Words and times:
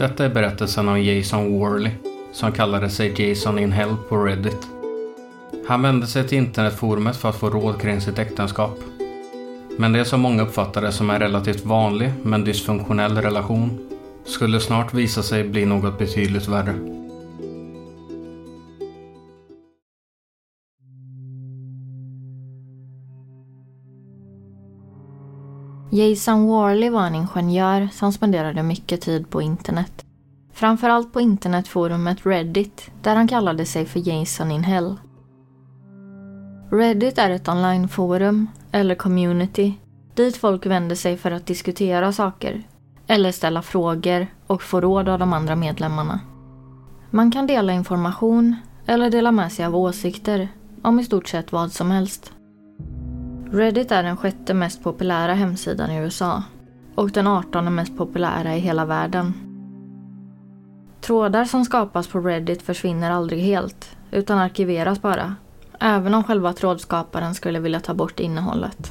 Detta 0.00 0.24
är 0.24 0.28
berättelsen 0.28 0.88
om 0.88 1.02
Jason 1.02 1.58
Worley, 1.58 1.92
som 2.32 2.52
kallade 2.52 2.90
sig 2.90 3.22
Jason 3.22 3.58
in 3.58 3.72
Hell 3.72 3.96
på 4.08 4.16
Reddit. 4.16 4.66
Han 5.66 5.82
vände 5.82 6.06
sig 6.06 6.28
till 6.28 6.38
internetforumet 6.38 7.16
för 7.16 7.28
att 7.28 7.36
få 7.36 7.50
råd 7.50 7.80
kring 7.80 8.00
sitt 8.00 8.18
äktenskap. 8.18 8.78
Men 9.78 9.92
det 9.92 10.04
som 10.04 10.20
många 10.20 10.42
uppfattade 10.42 10.92
som 10.92 11.10
en 11.10 11.18
relativt 11.18 11.64
vanlig 11.64 12.12
men 12.22 12.44
dysfunktionell 12.44 13.16
relation 13.16 13.88
skulle 14.24 14.60
snart 14.60 14.94
visa 14.94 15.22
sig 15.22 15.44
bli 15.44 15.64
något 15.64 15.98
betydligt 15.98 16.48
värre. 16.48 16.99
Jason 25.92 26.46
Warley 26.46 26.90
var 26.90 27.06
en 27.06 27.14
ingenjör 27.14 27.88
som 27.92 28.12
spenderade 28.12 28.62
mycket 28.62 29.00
tid 29.00 29.30
på 29.30 29.42
internet. 29.42 30.04
Framförallt 30.52 31.12
på 31.12 31.20
internetforumet 31.20 32.26
Reddit, 32.26 32.90
där 33.02 33.16
han 33.16 33.28
kallade 33.28 33.66
sig 33.66 33.86
för 33.86 34.08
Jason 34.08 34.50
in 34.50 34.64
Hell. 34.64 34.96
Reddit 36.70 37.18
är 37.18 37.30
ett 37.30 37.48
onlineforum, 37.48 38.46
eller 38.72 38.94
community, 38.94 39.74
dit 40.14 40.36
folk 40.36 40.66
vänder 40.66 40.96
sig 40.96 41.16
för 41.16 41.30
att 41.30 41.46
diskutera 41.46 42.12
saker, 42.12 42.62
eller 43.06 43.32
ställa 43.32 43.62
frågor 43.62 44.26
och 44.46 44.62
få 44.62 44.80
råd 44.80 45.08
av 45.08 45.18
de 45.18 45.32
andra 45.32 45.56
medlemmarna. 45.56 46.20
Man 47.10 47.30
kan 47.30 47.46
dela 47.46 47.72
information 47.72 48.56
eller 48.86 49.10
dela 49.10 49.32
med 49.32 49.52
sig 49.52 49.64
av 49.64 49.76
åsikter 49.76 50.48
om 50.82 51.00
i 51.00 51.04
stort 51.04 51.28
sett 51.28 51.52
vad 51.52 51.72
som 51.72 51.90
helst. 51.90 52.32
Reddit 53.52 53.92
är 53.92 54.02
den 54.02 54.16
sjätte 54.16 54.54
mest 54.54 54.82
populära 54.82 55.34
hemsidan 55.34 55.90
i 55.90 55.98
USA 55.98 56.42
och 56.94 57.10
den 57.10 57.26
artonde 57.26 57.70
mest 57.70 57.96
populära 57.96 58.56
i 58.56 58.58
hela 58.58 58.84
världen. 58.84 59.34
Trådar 61.00 61.44
som 61.44 61.64
skapas 61.64 62.08
på 62.08 62.20
Reddit 62.20 62.62
försvinner 62.62 63.10
aldrig 63.10 63.40
helt, 63.42 63.96
utan 64.10 64.38
arkiveras 64.38 65.02
bara, 65.02 65.34
även 65.80 66.14
om 66.14 66.24
själva 66.24 66.52
trådskaparen 66.52 67.34
skulle 67.34 67.60
vilja 67.60 67.80
ta 67.80 67.94
bort 67.94 68.20
innehållet. 68.20 68.90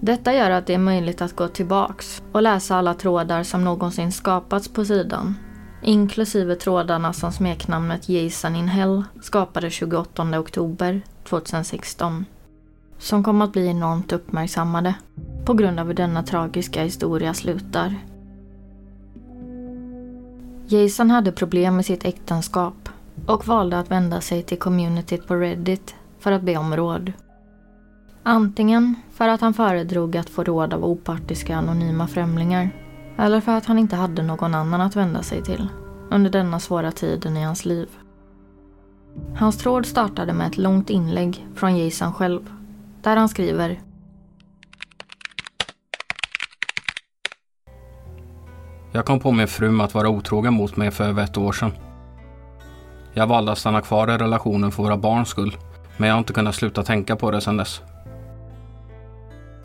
Detta 0.00 0.34
gör 0.34 0.50
att 0.50 0.66
det 0.66 0.74
är 0.74 0.78
möjligt 0.78 1.22
att 1.22 1.36
gå 1.36 1.48
tillbaks 1.48 2.22
och 2.32 2.42
läsa 2.42 2.76
alla 2.76 2.94
trådar 2.94 3.42
som 3.42 3.64
någonsin 3.64 4.12
skapats 4.12 4.68
på 4.68 4.84
sidan, 4.84 5.34
inklusive 5.82 6.54
trådarna 6.54 7.12
som 7.12 7.32
smeknamnet 7.32 8.08
Jason 8.08 8.56
in 8.56 8.68
Hell 8.68 9.04
skapade 9.22 9.70
28 9.70 10.40
oktober 10.40 11.00
2016 11.28 12.24
som 12.98 13.24
kom 13.24 13.42
att 13.42 13.52
bli 13.52 13.66
enormt 13.66 14.12
uppmärksammade 14.12 14.94
på 15.44 15.54
grund 15.54 15.80
av 15.80 15.86
hur 15.86 15.94
denna 15.94 16.22
tragiska 16.22 16.82
historia 16.82 17.34
slutar. 17.34 17.94
Jason 20.66 21.10
hade 21.10 21.32
problem 21.32 21.76
med 21.76 21.86
sitt 21.86 22.04
äktenskap 22.04 22.88
och 23.26 23.46
valde 23.46 23.78
att 23.78 23.90
vända 23.90 24.20
sig 24.20 24.42
till 24.42 24.58
communityt 24.58 25.26
på 25.26 25.34
Reddit 25.34 25.94
för 26.18 26.32
att 26.32 26.42
be 26.42 26.56
om 26.56 26.76
råd. 26.76 27.12
Antingen 28.22 28.94
för 29.12 29.28
att 29.28 29.40
han 29.40 29.54
föredrog 29.54 30.16
att 30.16 30.30
få 30.30 30.44
råd 30.44 30.74
av 30.74 30.84
opartiska 30.84 31.56
anonyma 31.56 32.06
främlingar 32.06 32.70
eller 33.18 33.40
för 33.40 33.52
att 33.52 33.66
han 33.66 33.78
inte 33.78 33.96
hade 33.96 34.22
någon 34.22 34.54
annan 34.54 34.80
att 34.80 34.96
vända 34.96 35.22
sig 35.22 35.42
till 35.42 35.68
under 36.10 36.30
denna 36.30 36.60
svåra 36.60 36.92
tiden 36.92 37.36
i 37.36 37.44
hans 37.44 37.64
liv. 37.64 37.88
Hans 39.36 39.58
tråd 39.58 39.86
startade 39.86 40.32
med 40.32 40.46
ett 40.46 40.58
långt 40.58 40.90
inlägg 40.90 41.46
från 41.54 41.76
Jason 41.76 42.12
själv 42.12 42.52
där 43.02 43.16
han 43.16 43.28
skriver 43.28 43.80
Jag 48.92 49.04
kom 49.04 49.20
på 49.20 49.32
min 49.32 49.48
fru 49.48 49.70
med 49.70 49.84
att 49.84 49.94
vara 49.94 50.08
otrogen 50.08 50.54
mot 50.54 50.76
mig 50.76 50.90
för 50.90 51.04
över 51.04 51.24
ett 51.24 51.36
år 51.36 51.52
sedan. 51.52 51.72
Jag 53.12 53.26
valde 53.26 53.52
att 53.52 53.58
stanna 53.58 53.80
kvar 53.80 54.10
i 54.10 54.18
relationen 54.18 54.72
för 54.72 54.82
våra 54.82 54.96
barns 54.96 55.28
skull, 55.28 55.56
men 55.96 56.08
jag 56.08 56.14
har 56.14 56.18
inte 56.18 56.32
kunnat 56.32 56.54
sluta 56.54 56.82
tänka 56.82 57.16
på 57.16 57.30
det 57.30 57.40
sedan 57.40 57.56
dess. 57.56 57.82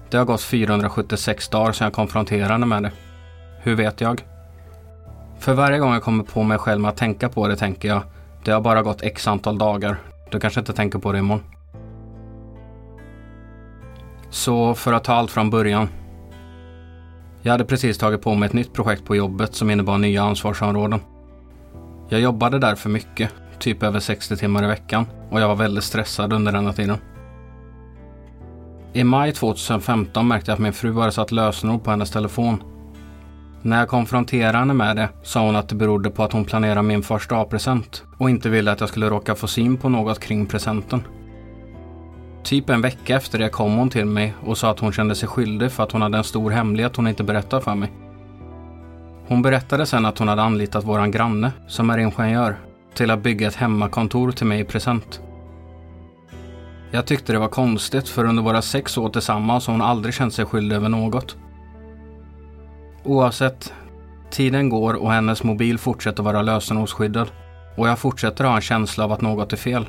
Det 0.09 0.17
har 0.17 0.25
gått 0.25 0.41
476 0.41 1.49
dagar 1.49 1.72
sedan 1.72 1.85
jag 1.85 1.93
konfronterade 1.93 2.53
henne 2.53 2.66
med 2.66 2.83
det. 2.83 2.91
Hur 3.59 3.75
vet 3.75 4.01
jag? 4.01 4.23
För 5.39 5.53
varje 5.53 5.79
gång 5.79 5.93
jag 5.93 6.03
kommer 6.03 6.23
på 6.23 6.43
mig 6.43 6.57
själv 6.57 6.81
med 6.81 6.89
att 6.89 6.97
tänka 6.97 7.29
på 7.29 7.47
det 7.47 7.55
tänker 7.55 7.88
jag, 7.88 8.01
det 8.43 8.51
har 8.51 8.61
bara 8.61 8.81
gått 8.81 9.01
x 9.01 9.27
antal 9.27 9.57
dagar. 9.57 9.97
Du 10.31 10.39
kanske 10.39 10.59
inte 10.59 10.73
tänker 10.73 10.99
på 10.99 11.11
det 11.11 11.19
imorgon. 11.19 11.53
Så 14.33 14.75
för 14.75 14.94
att 14.94 15.03
ta 15.03 15.13
allt 15.13 15.31
från 15.31 15.49
början. 15.49 15.88
Jag 17.41 17.51
hade 17.51 17.66
precis 17.66 17.97
tagit 17.97 18.21
på 18.21 18.35
mig 18.35 18.47
ett 18.47 18.53
nytt 18.53 18.73
projekt 18.73 19.05
på 19.05 19.16
jobbet 19.16 19.55
som 19.55 19.69
innebar 19.69 19.97
nya 19.97 20.23
ansvarsområden. 20.23 20.99
Jag 22.09 22.21
jobbade 22.21 22.59
där 22.59 22.75
för 22.75 22.89
mycket, 22.89 23.29
typ 23.59 23.83
över 23.83 23.99
60 23.99 24.38
timmar 24.38 24.63
i 24.63 24.67
veckan 24.67 25.05
och 25.29 25.41
jag 25.41 25.47
var 25.47 25.55
väldigt 25.55 25.83
stressad 25.83 26.33
under 26.33 26.51
denna 26.51 26.73
tiden. 26.73 26.97
I 28.93 29.03
maj 29.03 29.31
2015 29.31 30.27
märkte 30.27 30.51
jag 30.51 30.55
att 30.55 30.61
min 30.61 30.73
fru 30.73 30.93
hade 30.93 31.11
satt 31.11 31.31
lösenord 31.31 31.83
på 31.83 31.91
hennes 31.91 32.11
telefon. 32.11 32.63
När 33.61 33.79
jag 33.79 33.89
konfronterade 33.89 34.57
henne 34.57 34.73
med 34.73 34.95
det 34.95 35.09
sa 35.23 35.45
hon 35.45 35.55
att 35.55 35.69
det 35.69 35.75
berodde 35.75 36.09
på 36.09 36.23
att 36.23 36.33
hon 36.33 36.45
planerade 36.45 36.81
min 36.81 37.03
första 37.03 37.38
A-present 37.38 38.03
och 38.17 38.29
inte 38.29 38.49
ville 38.49 38.72
att 38.72 38.79
jag 38.79 38.89
skulle 38.89 39.09
råka 39.09 39.35
få 39.35 39.47
syn 39.47 39.77
på 39.77 39.89
något 39.89 40.19
kring 40.19 40.45
presenten. 40.45 41.03
Typ 42.43 42.69
en 42.69 42.81
vecka 42.81 43.15
efter 43.15 43.39
det 43.39 43.49
kom 43.49 43.77
hon 43.77 43.89
till 43.89 44.05
mig 44.05 44.33
och 44.45 44.57
sa 44.57 44.69
att 44.71 44.79
hon 44.79 44.91
kände 44.91 45.15
sig 45.15 45.29
skyldig 45.29 45.71
för 45.71 45.83
att 45.83 45.91
hon 45.91 46.01
hade 46.01 46.17
en 46.17 46.23
stor 46.23 46.51
hemlighet 46.51 46.95
hon 46.95 47.07
inte 47.07 47.23
berättat 47.23 47.63
för 47.63 47.75
mig. 47.75 47.91
Hon 49.27 49.41
berättade 49.41 49.85
sen 49.85 50.05
att 50.05 50.17
hon 50.17 50.27
hade 50.27 50.41
anlitat 50.41 50.83
våran 50.83 51.11
granne, 51.11 51.51
som 51.67 51.89
är 51.89 51.97
ingenjör, 51.97 52.57
till 52.93 53.11
att 53.11 53.23
bygga 53.23 53.47
ett 53.47 53.55
hemmakontor 53.55 54.31
till 54.31 54.47
mig 54.47 54.59
i 54.59 54.63
present. 54.63 55.21
Jag 56.91 57.05
tyckte 57.05 57.33
det 57.33 57.39
var 57.39 57.47
konstigt 57.47 58.09
för 58.09 58.25
under 58.25 58.43
våra 58.43 58.61
sex 58.61 58.97
år 58.97 59.09
tillsammans 59.09 59.67
har 59.67 59.73
hon 59.73 59.81
aldrig 59.81 60.13
känt 60.13 60.33
sig 60.33 60.45
skyldig 60.45 60.75
över 60.75 60.89
något. 60.89 61.37
Oavsett, 63.03 63.73
tiden 64.31 64.69
går 64.69 64.93
och 64.93 65.11
hennes 65.11 65.43
mobil 65.43 65.77
fortsätter 65.77 66.23
vara 66.23 66.41
lösenordsskyddad 66.41 67.31
och 67.77 67.87
jag 67.87 67.99
fortsätter 67.99 68.43
ha 68.43 68.55
en 68.55 68.61
känsla 68.61 69.03
av 69.03 69.11
att 69.11 69.21
något 69.21 69.53
är 69.53 69.57
fel. 69.57 69.85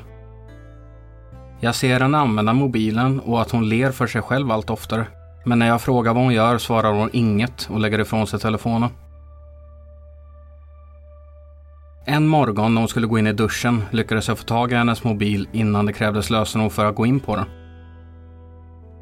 Jag 1.59 1.75
ser 1.75 1.99
henne 1.99 2.17
använda 2.17 2.53
mobilen 2.53 3.19
och 3.19 3.41
att 3.41 3.51
hon 3.51 3.69
ler 3.69 3.91
för 3.91 4.07
sig 4.07 4.21
själv 4.21 4.51
allt 4.51 4.69
oftare. 4.69 5.07
Men 5.45 5.59
när 5.59 5.67
jag 5.67 5.81
frågar 5.81 6.13
vad 6.13 6.23
hon 6.23 6.33
gör 6.33 6.57
svarar 6.57 6.93
hon 6.93 7.09
inget 7.13 7.69
och 7.71 7.79
lägger 7.79 7.99
ifrån 7.99 8.27
sig 8.27 8.39
telefonen. 8.39 8.89
En 12.05 12.27
morgon 12.27 12.73
när 12.73 12.81
hon 12.81 12.87
skulle 12.87 13.07
gå 13.07 13.19
in 13.19 13.27
i 13.27 13.33
duschen 13.33 13.83
lyckades 13.91 14.27
jag 14.27 14.37
få 14.37 14.43
tag 14.43 14.71
i 14.71 14.75
hennes 14.75 15.03
mobil 15.03 15.47
innan 15.51 15.85
det 15.85 15.93
krävdes 15.93 16.29
lösenord 16.29 16.71
för 16.71 16.85
att 16.85 16.95
gå 16.95 17.05
in 17.05 17.19
på 17.19 17.35
den. 17.35 17.45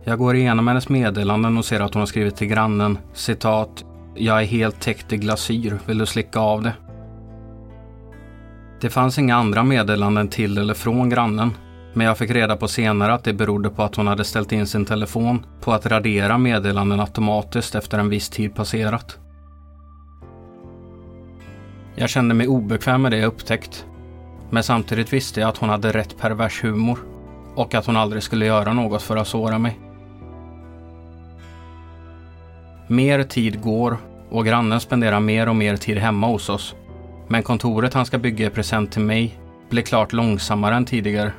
Jag 0.03 0.19
går 0.19 0.35
igenom 0.35 0.67
hennes 0.67 0.89
meddelanden 0.89 1.57
och 1.57 1.65
ser 1.65 1.79
att 1.79 1.93
hon 1.93 2.01
har 2.01 2.07
skrivit 2.07 2.35
till 2.35 2.47
grannen 2.47 2.97
citat 3.13 3.85
“Jag 4.15 4.41
är 4.41 4.45
helt 4.45 4.81
täckt 4.81 5.13
i 5.13 5.17
glasyr, 5.17 5.79
vill 5.85 5.97
du 5.97 6.05
slicka 6.05 6.39
av 6.39 6.61
det?” 6.61 6.73
Det 8.81 8.89
fanns 8.89 9.19
inga 9.19 9.35
andra 9.35 9.63
meddelanden 9.63 10.27
till 10.27 10.57
eller 10.57 10.73
från 10.73 11.09
grannen 11.09 11.51
men 11.93 12.07
jag 12.07 12.17
fick 12.17 12.31
reda 12.31 12.55
på 12.55 12.67
senare 12.67 13.13
att 13.13 13.23
det 13.23 13.33
berodde 13.33 13.69
på 13.69 13.83
att 13.83 13.95
hon 13.95 14.07
hade 14.07 14.23
ställt 14.23 14.51
in 14.51 14.67
sin 14.67 14.85
telefon 14.85 15.45
på 15.61 15.73
att 15.73 15.85
radera 15.85 16.37
meddelanden 16.37 16.99
automatiskt 16.99 17.75
efter 17.75 17.99
en 17.99 18.09
viss 18.09 18.29
tid 18.29 18.55
passerat. 18.55 19.17
Jag 21.95 22.09
kände 22.09 22.33
mig 22.33 22.47
obekväm 22.47 23.01
med 23.01 23.11
det 23.11 23.17
jag 23.17 23.27
upptäckt. 23.27 23.85
Men 24.49 24.63
samtidigt 24.63 25.13
visste 25.13 25.39
jag 25.39 25.49
att 25.49 25.57
hon 25.57 25.69
hade 25.69 25.91
rätt 25.91 26.17
pervers 26.17 26.63
humor 26.63 26.99
och 27.55 27.75
att 27.75 27.85
hon 27.85 27.97
aldrig 27.97 28.23
skulle 28.23 28.45
göra 28.45 28.73
något 28.73 29.01
för 29.01 29.17
att 29.17 29.27
såra 29.27 29.59
mig. 29.59 29.79
Mer 32.87 33.23
tid 33.23 33.61
går 33.61 33.97
och 34.29 34.45
grannen 34.45 34.79
spenderar 34.79 35.19
mer 35.19 35.49
och 35.49 35.55
mer 35.55 35.77
tid 35.77 35.97
hemma 35.97 36.27
hos 36.27 36.49
oss. 36.49 36.75
Men 37.27 37.43
kontoret 37.43 37.93
han 37.93 38.05
ska 38.05 38.17
bygga 38.17 38.47
i 38.47 38.49
present 38.49 38.91
till 38.91 39.01
mig 39.01 39.39
blir 39.69 39.83
klart 39.83 40.13
långsammare 40.13 40.75
än 40.75 40.85
tidigare. 40.85 41.31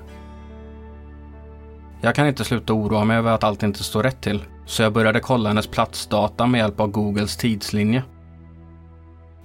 Jag 2.04 2.14
kan 2.14 2.26
inte 2.26 2.44
sluta 2.44 2.72
oroa 2.72 3.04
mig 3.04 3.16
över 3.16 3.32
att 3.32 3.44
allt 3.44 3.62
inte 3.62 3.84
står 3.84 4.02
rätt 4.02 4.20
till, 4.20 4.42
så 4.66 4.82
jag 4.82 4.92
började 4.92 5.20
kolla 5.20 5.48
hennes 5.48 5.66
platsdata 5.66 6.46
med 6.46 6.58
hjälp 6.58 6.80
av 6.80 6.90
Googles 6.90 7.36
tidslinje. 7.36 8.02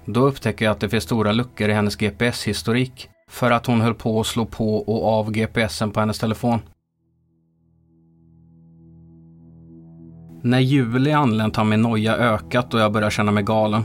Då 0.06 0.20
upptäcker 0.20 0.66
jag 0.66 0.72
att 0.72 0.80
det 0.80 0.90
finns 0.90 1.04
stora 1.04 1.32
luckor 1.32 1.70
i 1.70 1.74
hennes 1.74 1.96
GPS-historik 1.96 3.10
för 3.30 3.52
att 3.52 3.66
hon 3.66 3.82
höll 3.82 3.94
på 3.94 4.20
att 4.20 4.28
slå 4.28 4.46
på 4.46 4.78
och 4.78 5.08
av 5.08 5.32
GPSen 5.32 5.92
på 5.92 6.00
hennes 6.00 6.20
telefon. 6.20 6.60
När 10.44 10.60
juli 10.60 11.12
anlänt 11.12 11.56
har 11.56 11.66
min 11.66 11.82
noja 11.82 12.16
ökat 12.16 12.74
och 12.74 12.80
jag 12.80 12.92
börjar 12.92 13.10
känna 13.10 13.32
mig 13.32 13.44
galen. 13.44 13.84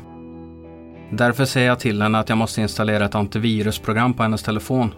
Därför 1.13 1.45
säger 1.45 1.69
jag 1.69 1.81
till 1.81 2.03
henne 2.03 2.19
att 2.19 2.29
jag 2.29 2.39
måste 2.39 2.61
installera 2.61 3.05
ett 3.05 3.15
antivirusprogram 3.15 4.15
på 4.15 4.23
hennes 4.23 4.43
telefon. 4.43 4.95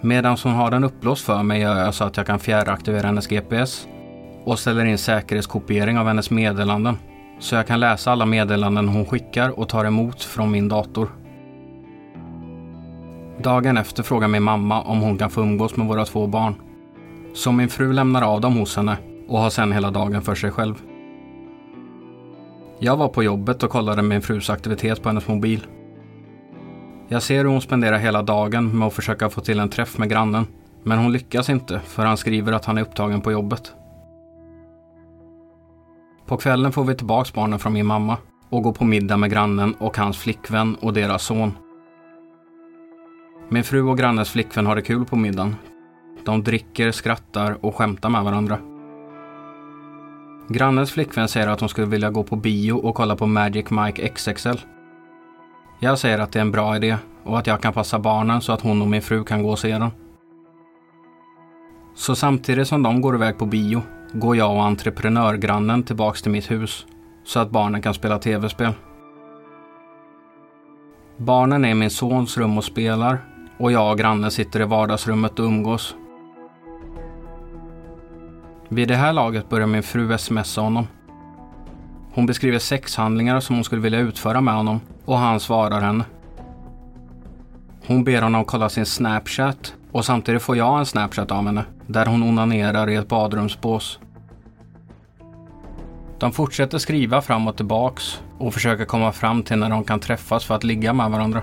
Medan 0.00 0.36
hon 0.42 0.52
har 0.52 0.70
den 0.70 0.84
upplåst 0.84 1.24
för 1.24 1.42
mig 1.42 1.60
gör 1.60 1.84
jag 1.84 1.94
så 1.94 2.04
att 2.04 2.16
jag 2.16 2.26
kan 2.26 2.38
fjärraktivera 2.38 3.06
hennes 3.06 3.26
GPS 3.26 3.86
och 4.44 4.58
ställer 4.58 4.84
in 4.84 4.98
säkerhetskopiering 4.98 5.98
av 5.98 6.06
hennes 6.06 6.30
meddelanden. 6.30 6.96
Så 7.38 7.54
jag 7.54 7.66
kan 7.66 7.80
läsa 7.80 8.12
alla 8.12 8.26
meddelanden 8.26 8.88
hon 8.88 9.06
skickar 9.06 9.58
och 9.58 9.68
tar 9.68 9.84
emot 9.84 10.22
från 10.22 10.50
min 10.50 10.68
dator. 10.68 11.08
Dagen 13.42 13.76
efter 13.76 14.02
frågar 14.02 14.28
min 14.28 14.42
mamma 14.42 14.82
om 14.82 15.00
hon 15.00 15.18
kan 15.18 15.30
få 15.30 15.40
umgås 15.40 15.76
med 15.76 15.86
våra 15.86 16.04
två 16.04 16.26
barn. 16.26 16.54
Så 17.34 17.52
min 17.52 17.68
fru 17.68 17.92
lämnar 17.92 18.22
av 18.22 18.40
dem 18.40 18.56
hos 18.56 18.76
henne 18.76 18.96
och 19.28 19.38
har 19.38 19.50
sen 19.50 19.72
hela 19.72 19.90
dagen 19.90 20.22
för 20.22 20.34
sig 20.34 20.50
själv. 20.50 20.74
Jag 22.78 22.96
var 22.96 23.08
på 23.08 23.22
jobbet 23.22 23.62
och 23.62 23.70
kollade 23.70 24.02
min 24.02 24.22
frus 24.22 24.50
aktivitet 24.50 25.02
på 25.02 25.08
hennes 25.08 25.28
mobil. 25.28 25.66
Jag 27.08 27.22
ser 27.22 27.36
hur 27.36 27.44
hon 27.44 27.60
spenderar 27.60 27.98
hela 27.98 28.22
dagen 28.22 28.78
med 28.78 28.86
att 28.88 28.94
försöka 28.94 29.30
få 29.30 29.40
till 29.40 29.58
en 29.58 29.68
träff 29.68 29.98
med 29.98 30.10
grannen. 30.10 30.46
Men 30.82 30.98
hon 30.98 31.12
lyckas 31.12 31.50
inte 31.50 31.80
för 31.80 32.04
han 32.04 32.16
skriver 32.16 32.52
att 32.52 32.64
han 32.64 32.78
är 32.78 32.82
upptagen 32.82 33.20
på 33.20 33.32
jobbet. 33.32 33.72
På 36.26 36.36
kvällen 36.36 36.72
får 36.72 36.84
vi 36.84 36.94
tillbaks 36.94 37.32
barnen 37.32 37.58
från 37.58 37.72
min 37.72 37.86
mamma 37.86 38.16
och 38.48 38.62
går 38.62 38.72
på 38.72 38.84
middag 38.84 39.16
med 39.16 39.30
grannen 39.30 39.74
och 39.74 39.96
hans 39.96 40.18
flickvän 40.18 40.74
och 40.74 40.92
deras 40.92 41.22
son. 41.22 41.52
Min 43.48 43.64
fru 43.64 43.82
och 43.82 43.98
grannens 43.98 44.30
flickvän 44.30 44.66
har 44.66 44.76
det 44.76 44.82
kul 44.82 45.04
på 45.04 45.16
middagen. 45.16 45.56
De 46.24 46.42
dricker, 46.42 46.90
skrattar 46.90 47.64
och 47.64 47.76
skämtar 47.76 48.08
med 48.08 48.24
varandra. 48.24 48.58
Grannens 50.48 50.92
flickvän 50.92 51.28
säger 51.28 51.48
att 51.48 51.60
hon 51.60 51.68
skulle 51.68 51.86
vilja 51.86 52.10
gå 52.10 52.22
på 52.22 52.36
bio 52.36 52.72
och 52.72 52.94
kolla 52.94 53.16
på 53.16 53.26
Magic 53.26 53.70
Mike 53.70 54.08
XXL. 54.08 54.58
Jag 55.78 55.98
säger 55.98 56.18
att 56.18 56.32
det 56.32 56.38
är 56.38 56.40
en 56.40 56.50
bra 56.50 56.76
idé 56.76 56.96
och 57.24 57.38
att 57.38 57.46
jag 57.46 57.60
kan 57.60 57.72
passa 57.72 57.98
barnen 57.98 58.40
så 58.40 58.52
att 58.52 58.60
hon 58.60 58.82
och 58.82 58.88
min 58.88 59.02
fru 59.02 59.24
kan 59.24 59.42
gå 59.42 59.50
och 59.50 59.58
se 59.58 59.78
den. 59.78 59.90
Så 61.94 62.14
samtidigt 62.16 62.68
som 62.68 62.82
de 62.82 63.00
går 63.00 63.14
iväg 63.14 63.38
på 63.38 63.46
bio 63.46 63.82
går 64.12 64.36
jag 64.36 64.52
och 64.52 64.64
entreprenörgrannen 64.64 65.82
tillbaks 65.82 66.22
till 66.22 66.32
mitt 66.32 66.50
hus 66.50 66.86
så 67.24 67.40
att 67.40 67.50
barnen 67.50 67.82
kan 67.82 67.94
spela 67.94 68.18
tv-spel. 68.18 68.72
Barnen 71.16 71.64
är 71.64 71.68
i 71.68 71.74
min 71.74 71.90
sons 71.90 72.38
rum 72.38 72.58
och 72.58 72.64
spelar 72.64 73.18
och 73.58 73.72
jag 73.72 73.90
och 73.90 73.98
grannen 73.98 74.30
sitter 74.30 74.60
i 74.60 74.64
vardagsrummet 74.64 75.38
och 75.38 75.44
umgås. 75.44 75.94
Vid 78.68 78.88
det 78.88 78.96
här 78.96 79.12
laget 79.12 79.48
börjar 79.48 79.66
min 79.66 79.82
fru 79.82 80.18
smsa 80.18 80.60
honom. 80.60 80.86
Hon 82.16 82.26
beskriver 82.26 82.58
sexhandlingar 82.58 83.40
som 83.40 83.54
hon 83.54 83.64
skulle 83.64 83.82
vilja 83.82 83.98
utföra 83.98 84.40
med 84.40 84.54
honom 84.54 84.80
och 85.04 85.18
han 85.18 85.40
svarar 85.40 85.80
henne. 85.80 86.04
Hon 87.86 88.04
ber 88.04 88.22
honom 88.22 88.44
kolla 88.44 88.68
sin 88.68 88.86
Snapchat 88.86 89.74
och 89.92 90.04
samtidigt 90.04 90.42
får 90.42 90.56
jag 90.56 90.78
en 90.78 90.86
Snapchat 90.86 91.30
av 91.30 91.46
henne 91.46 91.64
där 91.86 92.06
hon 92.06 92.22
onanerar 92.22 92.90
i 92.90 92.94
ett 92.94 93.08
badrumsbås. 93.08 93.98
De 96.18 96.32
fortsätter 96.32 96.78
skriva 96.78 97.22
fram 97.22 97.48
och 97.48 97.56
tillbaks 97.56 98.20
och 98.38 98.54
försöker 98.54 98.84
komma 98.84 99.12
fram 99.12 99.42
till 99.42 99.58
när 99.58 99.70
de 99.70 99.84
kan 99.84 100.00
träffas 100.00 100.44
för 100.44 100.54
att 100.54 100.64
ligga 100.64 100.92
med 100.92 101.10
varandra. 101.10 101.42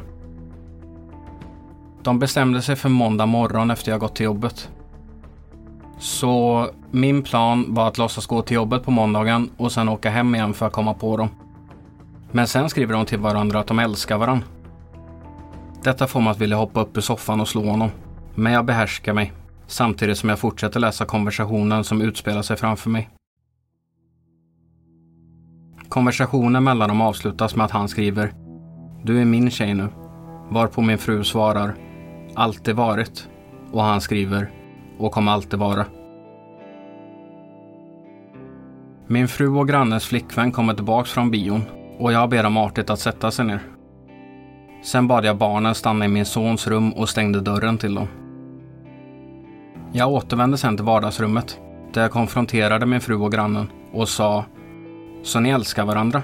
De 2.04 2.20
bestämde 2.20 2.62
sig 2.62 2.76
för 2.76 2.90
måndag 2.90 3.26
morgon 3.26 3.72
efter 3.72 3.92
jag 3.92 4.00
gått 4.00 4.16
till 4.16 4.26
jobbet. 4.26 4.70
Så 6.04 6.70
min 6.92 7.24
plan 7.24 7.74
var 7.74 7.88
att 7.88 7.98
låtsas 7.98 8.26
gå 8.26 8.42
till 8.42 8.56
jobbet 8.56 8.84
på 8.84 8.92
måndagen 8.92 9.50
och 9.58 9.72
sen 9.72 9.90
åka 9.90 10.10
hem 10.10 10.36
igen 10.36 10.54
för 10.54 10.68
att 10.68 10.74
komma 10.74 10.94
på 10.94 11.18
dem. 11.18 11.30
Men 12.32 12.48
sen 12.48 12.70
skriver 12.70 12.94
de 12.94 13.06
till 13.06 13.20
varandra 13.20 13.60
att 13.60 13.68
de 13.68 13.80
älskar 13.80 14.18
varandra. 14.18 14.46
Detta 15.84 16.08
får 16.08 16.22
mig 16.22 16.32
att 16.32 16.42
vilja 16.42 16.58
hoppa 16.58 16.82
upp 16.82 16.98
ur 16.98 17.02
soffan 17.02 17.42
och 17.42 17.48
slå 17.48 17.66
honom. 17.66 17.90
Men 18.36 18.54
jag 18.54 18.66
behärskar 18.66 19.14
mig. 19.14 19.34
Samtidigt 19.68 20.18
som 20.18 20.30
jag 20.30 20.40
fortsätter 20.40 20.80
läsa 20.80 21.06
konversationen 21.06 21.84
som 21.84 22.02
utspelar 22.02 22.42
sig 22.42 22.58
framför 22.58 22.90
mig. 22.90 23.10
Konversationen 25.90 26.64
mellan 26.64 26.90
dem 26.90 27.02
avslutas 27.02 27.56
med 27.56 27.66
att 27.66 27.72
han 27.72 27.88
skriver 27.88 28.34
Du 29.04 29.22
är 29.22 29.26
min 29.26 29.52
tjej 29.52 29.74
nu. 29.74 29.88
Varpå 30.50 30.82
min 30.82 30.98
fru 30.98 31.24
svarar 31.24 31.76
Alltid 32.36 32.76
varit. 32.76 33.30
Och 33.72 33.84
han 33.84 34.02
skriver 34.02 34.63
och 34.98 35.12
kommer 35.12 35.32
alltid 35.32 35.60
vara. 35.60 35.86
Min 39.08 39.28
fru 39.28 39.48
och 39.48 39.68
grannens 39.68 40.06
flickvän 40.06 40.52
kommer 40.52 40.74
tillbaks 40.74 41.12
från 41.12 41.32
bion 41.32 41.64
och 42.00 42.14
jag 42.14 42.30
ber 42.30 42.44
dem 42.44 42.58
artigt 42.58 42.90
att 42.90 43.00
sätta 43.00 43.32
sig 43.32 43.46
ner. 43.46 43.60
Sen 44.84 45.08
bad 45.08 45.26
jag 45.26 45.38
barnen 45.38 45.76
stanna 45.76 46.06
i 46.06 46.08
min 46.08 46.26
sons 46.26 46.68
rum 46.68 46.94
och 46.94 47.10
stängde 47.10 47.42
dörren 47.42 47.78
till 47.78 47.96
dem. 47.96 48.08
Jag 49.92 50.12
återvände 50.12 50.58
sen 50.58 50.78
till 50.78 50.86
vardagsrummet 50.86 51.60
där 51.94 52.02
jag 52.02 52.12
konfronterade 52.12 52.86
min 52.86 53.02
fru 53.02 53.16
och 53.16 53.32
grannen 53.32 53.68
och 53.92 54.10
sa 54.10 54.46
Så 55.24 55.40
ni 55.40 55.50
älskar 55.50 55.86
varandra? 55.86 56.22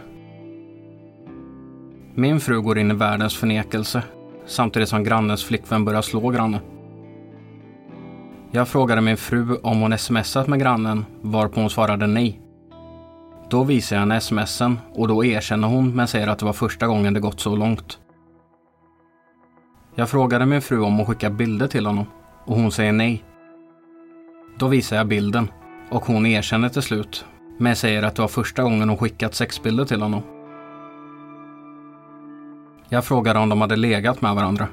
Min 2.16 2.39
fru 2.39 2.62
går 2.62 2.80
in 2.80 2.92
i 2.92 2.94
världens 2.94 3.38
förnekelse 3.38 4.04
samtidigt 4.45 4.89
som 4.89 5.04
grannens 5.04 5.44
flickvän 5.45 5.86
börjar 5.86 6.01
slå 6.01 6.30
grannen. 6.30 6.60
Jag 8.51 8.68
frågade 8.68 9.01
min 9.01 9.18
fru 9.18 9.56
om 9.63 9.81
hon 9.81 9.98
smsat 9.98 10.47
med 10.47 10.59
grannen 10.59 11.06
varpå 11.21 11.62
hon 11.62 11.69
svarade 11.69 12.07
nej. 12.07 12.42
Då 13.50 13.64
visar 13.64 13.95
jag 13.95 14.02
henne 14.02 14.21
smsen 14.21 14.80
och 14.94 15.07
då 15.07 15.26
erkänner 15.26 15.68
hon 15.68 15.95
men 15.95 16.07
säger 16.07 16.28
att 16.28 16.40
det 16.40 16.45
var 16.45 16.54
första 16.54 16.88
gången 16.88 17.14
det 17.14 17.19
gått 17.19 17.40
så 17.40 17.56
långt. 17.56 18.00
Jag 19.95 20.09
frågade 20.09 20.45
min 20.45 20.62
fru 20.62 20.81
om 20.81 20.97
hon 20.97 21.06
skicka 21.06 21.30
bilder 21.30 21.68
till 21.68 21.85
honom 21.85 22.06
och 22.45 22.56
hon 22.56 22.71
säger 22.71 22.92
nej. 22.92 23.23
Då 24.57 24.68
visar 24.68 24.97
jag 24.97 25.07
bilden 25.07 25.47
och 25.90 26.06
hon 26.06 26.26
erkänner 26.26 26.69
till 26.69 26.81
slut 26.81 27.26
men 27.57 27.76
säger 27.76 28.04
att 28.04 28.16
det 28.16 28.21
var 28.21 28.30
första 28.30 28.64
gången 28.64 28.90
hon 28.90 28.97
skickat 28.97 29.35
sexbilder 29.35 29.85
till 29.85 30.02
honom. 30.02 30.21
Jag 32.90 33.06
frågade 33.06 33.40
om 33.40 33.50
de 33.50 33.62
hade 33.62 33.76
legat 33.76 34.21
med 34.21 34.35
varandra 34.35 34.68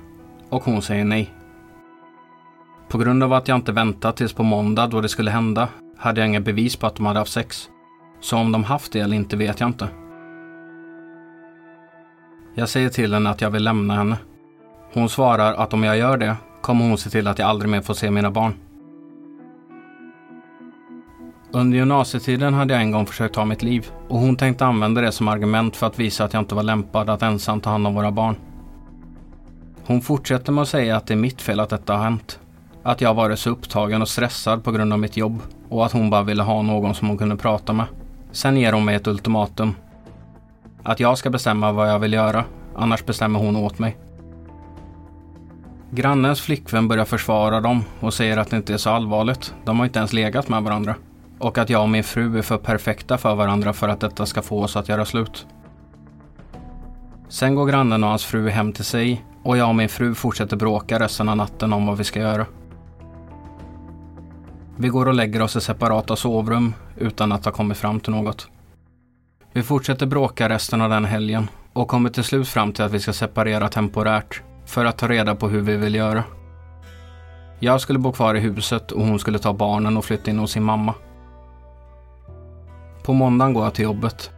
och 0.48 0.64
hon 0.64 0.82
säger 0.82 1.04
nej. 1.04 1.32
På 2.88 2.98
grund 2.98 3.22
av 3.22 3.32
att 3.32 3.48
jag 3.48 3.56
inte 3.56 3.72
väntat 3.72 4.16
tills 4.16 4.32
på 4.32 4.42
måndag 4.42 4.86
då 4.86 5.00
det 5.00 5.08
skulle 5.08 5.30
hända 5.30 5.68
hade 5.98 6.20
jag 6.20 6.28
inga 6.28 6.40
bevis 6.40 6.76
på 6.76 6.86
att 6.86 6.96
de 6.96 7.06
hade 7.06 7.18
haft 7.18 7.32
sex. 7.32 7.68
Så 8.20 8.36
om 8.36 8.52
de 8.52 8.64
haft 8.64 8.92
det 8.92 9.00
eller 9.00 9.16
inte 9.16 9.36
vet 9.36 9.60
jag 9.60 9.68
inte. 9.68 9.88
Jag 12.54 12.68
säger 12.68 12.88
till 12.88 13.14
henne 13.14 13.30
att 13.30 13.40
jag 13.40 13.50
vill 13.50 13.64
lämna 13.64 13.94
henne. 13.94 14.18
Hon 14.92 15.08
svarar 15.08 15.54
att 15.54 15.72
om 15.72 15.84
jag 15.84 15.98
gör 15.98 16.16
det 16.16 16.36
kommer 16.62 16.88
hon 16.88 16.98
se 16.98 17.10
till 17.10 17.26
att 17.26 17.38
jag 17.38 17.48
aldrig 17.48 17.70
mer 17.70 17.80
får 17.80 17.94
se 17.94 18.10
mina 18.10 18.30
barn. 18.30 18.54
Under 21.52 21.78
gymnasietiden 21.78 22.54
hade 22.54 22.74
jag 22.74 22.82
en 22.82 22.90
gång 22.90 23.06
försökt 23.06 23.34
ta 23.34 23.44
mitt 23.44 23.62
liv 23.62 23.90
och 24.08 24.18
hon 24.18 24.36
tänkte 24.36 24.66
använda 24.66 25.00
det 25.00 25.12
som 25.12 25.28
argument 25.28 25.76
för 25.76 25.86
att 25.86 25.98
visa 25.98 26.24
att 26.24 26.32
jag 26.32 26.42
inte 26.42 26.54
var 26.54 26.62
lämpad 26.62 27.10
att 27.10 27.22
ensam 27.22 27.60
ta 27.60 27.70
hand 27.70 27.86
om 27.86 27.94
våra 27.94 28.10
barn. 28.10 28.36
Hon 29.86 30.00
fortsätter 30.00 30.52
med 30.52 30.62
att 30.62 30.68
säga 30.68 30.96
att 30.96 31.06
det 31.06 31.14
är 31.14 31.18
mitt 31.18 31.42
fel 31.42 31.60
att 31.60 31.68
detta 31.68 31.96
har 31.96 32.04
hänt. 32.04 32.40
Att 32.86 33.00
jag 33.00 33.14
varit 33.14 33.38
så 33.38 33.50
upptagen 33.50 34.02
och 34.02 34.08
stressad 34.08 34.64
på 34.64 34.72
grund 34.72 34.92
av 34.92 34.98
mitt 34.98 35.16
jobb 35.16 35.42
och 35.68 35.86
att 35.86 35.92
hon 35.92 36.10
bara 36.10 36.22
ville 36.22 36.42
ha 36.42 36.62
någon 36.62 36.94
som 36.94 37.08
hon 37.08 37.18
kunde 37.18 37.36
prata 37.36 37.72
med. 37.72 37.86
Sen 38.32 38.56
ger 38.56 38.72
hon 38.72 38.84
mig 38.84 38.94
ett 38.94 39.06
ultimatum. 39.06 39.74
Att 40.82 41.00
jag 41.00 41.18
ska 41.18 41.30
bestämma 41.30 41.72
vad 41.72 41.90
jag 41.90 41.98
vill 41.98 42.12
göra, 42.12 42.44
annars 42.74 43.04
bestämmer 43.04 43.38
hon 43.38 43.56
åt 43.56 43.78
mig. 43.78 43.96
Grannens 45.90 46.40
flickvän 46.40 46.88
börjar 46.88 47.04
försvara 47.04 47.60
dem 47.60 47.84
och 48.00 48.14
säger 48.14 48.36
att 48.36 48.50
det 48.50 48.56
inte 48.56 48.72
är 48.72 48.78
så 48.78 48.90
allvarligt. 48.90 49.54
De 49.64 49.78
har 49.78 49.86
inte 49.86 49.98
ens 49.98 50.12
legat 50.12 50.48
med 50.48 50.62
varandra. 50.62 50.94
Och 51.38 51.58
att 51.58 51.70
jag 51.70 51.82
och 51.82 51.88
min 51.88 52.04
fru 52.04 52.38
är 52.38 52.42
för 52.42 52.58
perfekta 52.58 53.18
för 53.18 53.34
varandra 53.34 53.72
för 53.72 53.88
att 53.88 54.00
detta 54.00 54.26
ska 54.26 54.42
få 54.42 54.62
oss 54.62 54.76
att 54.76 54.88
göra 54.88 55.04
slut. 55.04 55.46
Sen 57.28 57.54
går 57.54 57.66
grannen 57.66 58.04
och 58.04 58.10
hans 58.10 58.24
fru 58.24 58.48
hem 58.48 58.72
till 58.72 58.84
sig 58.84 59.24
och 59.42 59.56
jag 59.56 59.68
och 59.68 59.74
min 59.74 59.88
fru 59.88 60.14
fortsätter 60.14 60.56
bråka 60.56 60.98
resten 60.98 61.28
av 61.28 61.36
natten 61.36 61.72
om 61.72 61.86
vad 61.86 61.98
vi 61.98 62.04
ska 62.04 62.20
göra. 62.20 62.46
Vi 64.78 64.88
går 64.88 65.08
och 65.08 65.14
lägger 65.14 65.42
oss 65.42 65.56
i 65.56 65.60
separata 65.60 66.16
sovrum 66.16 66.74
utan 66.96 67.32
att 67.32 67.44
ha 67.44 67.52
kommit 67.52 67.78
fram 67.78 68.00
till 68.00 68.12
något. 68.12 68.48
Vi 69.52 69.62
fortsätter 69.62 70.06
bråka 70.06 70.48
resten 70.48 70.80
av 70.80 70.90
den 70.90 71.04
helgen 71.04 71.48
och 71.72 71.88
kommer 71.88 72.10
till 72.10 72.24
slut 72.24 72.48
fram 72.48 72.72
till 72.72 72.84
att 72.84 72.92
vi 72.92 73.00
ska 73.00 73.12
separera 73.12 73.68
temporärt 73.68 74.42
för 74.66 74.84
att 74.84 74.98
ta 74.98 75.08
reda 75.08 75.34
på 75.34 75.48
hur 75.48 75.60
vi 75.60 75.76
vill 75.76 75.94
göra. 75.94 76.24
Jag 77.58 77.80
skulle 77.80 77.98
bo 77.98 78.12
kvar 78.12 78.34
i 78.34 78.40
huset 78.40 78.92
och 78.92 79.06
hon 79.06 79.18
skulle 79.18 79.38
ta 79.38 79.52
barnen 79.52 79.96
och 79.96 80.04
flytta 80.04 80.30
in 80.30 80.38
hos 80.38 80.52
sin 80.52 80.62
mamma. 80.62 80.94
På 83.02 83.12
måndagen 83.12 83.54
går 83.54 83.64
jag 83.64 83.74
till 83.74 83.84
jobbet. 83.84 84.30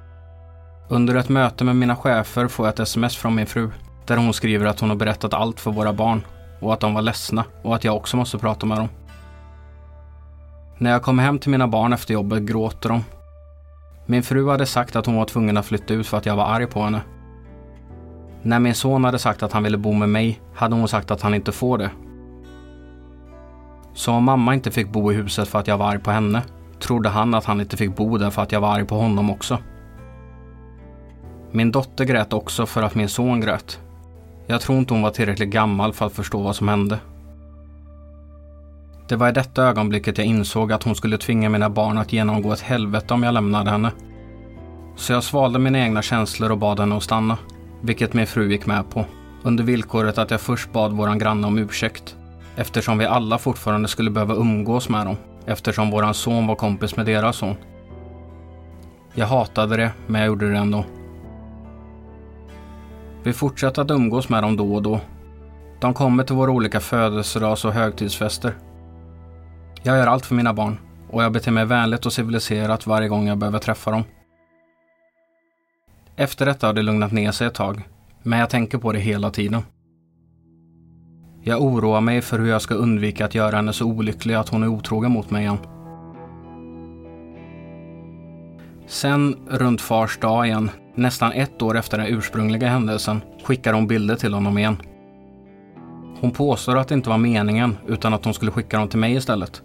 Under 0.89 1.15
ett 1.15 1.29
möte 1.29 1.65
med 1.65 1.77
mina 1.77 1.97
chefer 1.97 2.49
får 2.49 2.67
jag 2.67 2.73
ett 2.73 2.81
sms 2.81 3.17
från 3.17 3.35
min 3.35 3.47
fru 3.47 3.71
där 4.07 4.17
hon 4.17 4.33
skriver 4.33 4.67
att 4.67 4.81
hon 4.81 4.89
har 4.89 4.97
berättat 4.97 5.35
allt 5.35 5.61
för 5.61 5.71
våra 5.71 5.93
barn 5.93 6.23
och 6.61 6.73
att 6.73 6.81
de 6.81 6.95
var 6.95 7.03
ledsna 7.03 7.45
och 7.63 7.75
att 7.75 7.85
jag 7.85 7.97
också 7.97 8.17
måste 8.17 8.39
prata 8.39 8.67
med 8.67 8.79
dem. 8.79 8.89
När 10.81 10.91
jag 10.91 11.03
kom 11.03 11.19
hem 11.19 11.39
till 11.39 11.51
mina 11.51 11.69
barn 11.69 11.93
efter 11.93 12.15
jobbet 12.15 12.43
gråter 12.43 12.89
de. 12.89 13.05
Min 14.07 14.23
fru 14.23 14.49
hade 14.49 14.67
sagt 14.67 14.97
att 14.97 15.07
hon 15.07 15.17
var 15.17 15.25
tvungen 15.25 15.57
att 15.57 15.67
flytta 15.67 15.95
ut 15.95 16.07
för 16.07 16.17
att 16.17 16.27
jag 16.27 16.37
var 16.37 16.45
arg 16.45 16.67
på 16.67 16.83
henne. 16.83 17.01
När 18.43 18.59
min 18.59 18.75
son 18.75 19.05
hade 19.05 19.19
sagt 19.19 19.43
att 19.43 19.53
han 19.53 19.63
ville 19.63 19.79
bo 19.79 19.93
med 19.93 20.09
mig 20.09 20.41
hade 20.55 20.75
hon 20.75 20.89
sagt 20.89 21.11
att 21.11 21.23
han 21.23 21.35
inte 21.35 21.53
får 21.53 21.79
det. 21.79 21.91
Så 23.95 24.13
om 24.13 24.25
mamma 24.25 24.55
inte 24.55 24.71
fick 24.71 24.89
bo 24.89 25.13
i 25.13 25.15
huset 25.15 25.49
för 25.49 25.59
att 25.59 25.67
jag 25.67 25.79
var 25.79 25.87
arg 25.87 25.99
på 25.99 26.11
henne 26.11 26.43
trodde 26.81 27.09
han 27.09 27.35
att 27.35 27.45
han 27.45 27.61
inte 27.61 27.77
fick 27.77 27.97
bo 27.97 28.19
där 28.19 28.31
för 28.31 28.43
att 28.43 28.53
jag 28.53 28.61
var 28.61 28.75
arg 28.75 28.85
på 28.85 28.95
honom 28.95 29.31
också. 29.31 29.59
Min 31.51 31.73
dotter 31.73 32.05
grät 32.05 32.33
också 32.33 32.67
för 32.67 32.83
att 32.83 32.95
min 32.95 33.09
son 33.09 33.41
grät. 33.41 33.81
Jag 34.47 34.61
tror 34.61 34.79
inte 34.79 34.95
hon 34.95 35.03
var 35.03 35.11
tillräckligt 35.11 35.51
gammal 35.51 35.93
för 35.93 36.07
att 36.07 36.13
förstå 36.13 36.43
vad 36.43 36.57
som 36.57 36.69
hände. 36.69 36.99
Det 39.09 39.17
var 39.17 39.29
i 39.29 39.33
detta 39.33 39.63
ögonblicket 39.63 40.19
jag 40.19 40.27
insåg 40.27 40.73
att 40.73 40.83
hon 40.83 40.95
skulle 40.95 41.19
tvinga 41.19 41.49
mina 41.49 41.71
barn 41.71 41.99
att 41.99 42.13
genomgå 42.13 42.53
ett 42.53 42.61
helvete 42.61 43.15
om 43.15 43.23
jag 43.23 43.35
lämnade 43.35 43.71
henne. 43.71 43.93
Så 44.97 45.13
jag 45.13 45.25
svalde 45.25 45.59
mina 45.59 45.79
egna 45.79 46.03
känslor 46.03 46.51
och 46.51 46.59
bad 46.59 46.81
henne 46.81 46.97
att 46.97 47.03
stanna, 47.03 47.39
vilket 47.81 48.15
min 48.15 48.27
fru 48.27 48.51
gick 48.51 48.67
med 48.67 48.91
på, 48.91 49.05
under 49.43 49.65
villkoret 49.65 50.19
att 50.19 50.31
jag 50.31 50.41
först 50.41 50.73
bad 50.73 50.93
våran 50.93 51.19
granne 51.19 51.47
om 51.47 51.59
ursäkt, 51.59 52.17
eftersom 52.57 52.99
vi 52.99 53.07
alla 53.07 53.39
fortfarande 53.39 53.89
skulle 53.89 54.11
behöva 54.11 54.35
umgås 54.35 54.89
med 54.89 55.07
dem, 55.07 55.17
eftersom 55.47 55.91
våran 55.91 56.15
son 56.15 56.47
var 56.47 56.55
kompis 56.55 56.97
med 56.97 57.07
deras 57.07 57.37
son. 57.37 57.57
Jag 59.15 59.27
hatade 59.27 59.77
det, 59.77 59.91
men 60.07 60.21
jag 60.21 60.29
gjorde 60.29 60.51
det 60.51 60.59
ändå. 60.59 60.85
Vi 63.23 63.33
fortsatte 63.33 63.83
att 63.83 63.91
umgås 63.91 64.29
med 64.29 64.43
dem 64.43 64.57
då 64.57 64.75
och 64.75 64.83
då. 64.83 65.01
De 65.81 65.95
kommer 65.95 66.25
till 66.25 66.37
våra 66.37 66.51
olika 66.51 66.81
födelsedags 66.81 67.65
och 67.65 67.73
högtidsfester. 67.73 68.55
Jag 69.89 69.97
gör 69.97 70.07
allt 70.07 70.27
för 70.27 70.35
mina 70.35 70.55
barn 70.55 70.79
och 71.11 71.23
jag 71.23 71.33
beter 71.33 71.53
mig 71.53 71.65
vänligt 71.65 72.07
och 72.07 72.13
civiliserat 72.13 72.87
varje 72.87 73.09
gång 73.09 73.29
jag 73.29 73.39
behöver 73.39 73.59
träffa 73.59 73.91
dem. 73.91 74.05
Efter 76.17 76.47
detta 76.47 76.67
har 76.67 76.75
det 76.75 76.83
lugnat 76.83 77.13
ner 77.13 77.33
sig 77.33 77.47
ett 77.47 77.55
tag, 77.55 77.89
men 78.23 78.39
jag 78.39 78.51
tänker 78.51 78.79
på 78.79 78.93
det 78.93 78.99
hela 78.99 79.31
tiden. 79.31 79.63
Jag 81.43 81.63
oroar 81.63 82.01
mig 82.01 82.23
för 82.23 82.39
hur 82.39 82.47
jag 82.47 82.63
ska 82.63 82.75
undvika 82.75 83.25
att 83.25 83.35
göra 83.35 83.57
henne 83.57 83.73
så 83.73 83.85
olycklig 83.85 84.35
att 84.35 84.49
hon 84.49 84.63
är 84.63 84.69
otrogen 84.69 85.13
mot 85.13 85.31
mig 85.31 85.43
igen. 85.43 85.59
Sen, 88.87 89.37
runt 89.51 89.81
fars 89.81 90.19
dag 90.19 90.47
igen, 90.47 90.71
nästan 90.95 91.33
ett 91.33 91.63
år 91.63 91.77
efter 91.77 91.99
den 91.99 92.07
ursprungliga 92.07 92.69
händelsen, 92.69 93.21
skickar 93.45 93.73
hon 93.73 93.87
bilder 93.87 94.17
till 94.17 94.35
honom 94.35 94.59
igen. 94.59 94.77
Hon 96.21 96.31
påstår 96.31 96.77
att 96.77 96.89
det 96.89 96.95
inte 96.95 97.11
var 97.11 97.19
meningen, 97.19 97.77
utan 97.87 98.15
att 98.15 98.25
hon 98.25 98.35
skulle 98.35 98.51
skicka 98.51 98.79
dem 98.79 98.89
till 98.89 98.99
mig 98.99 99.15
istället. 99.15 99.63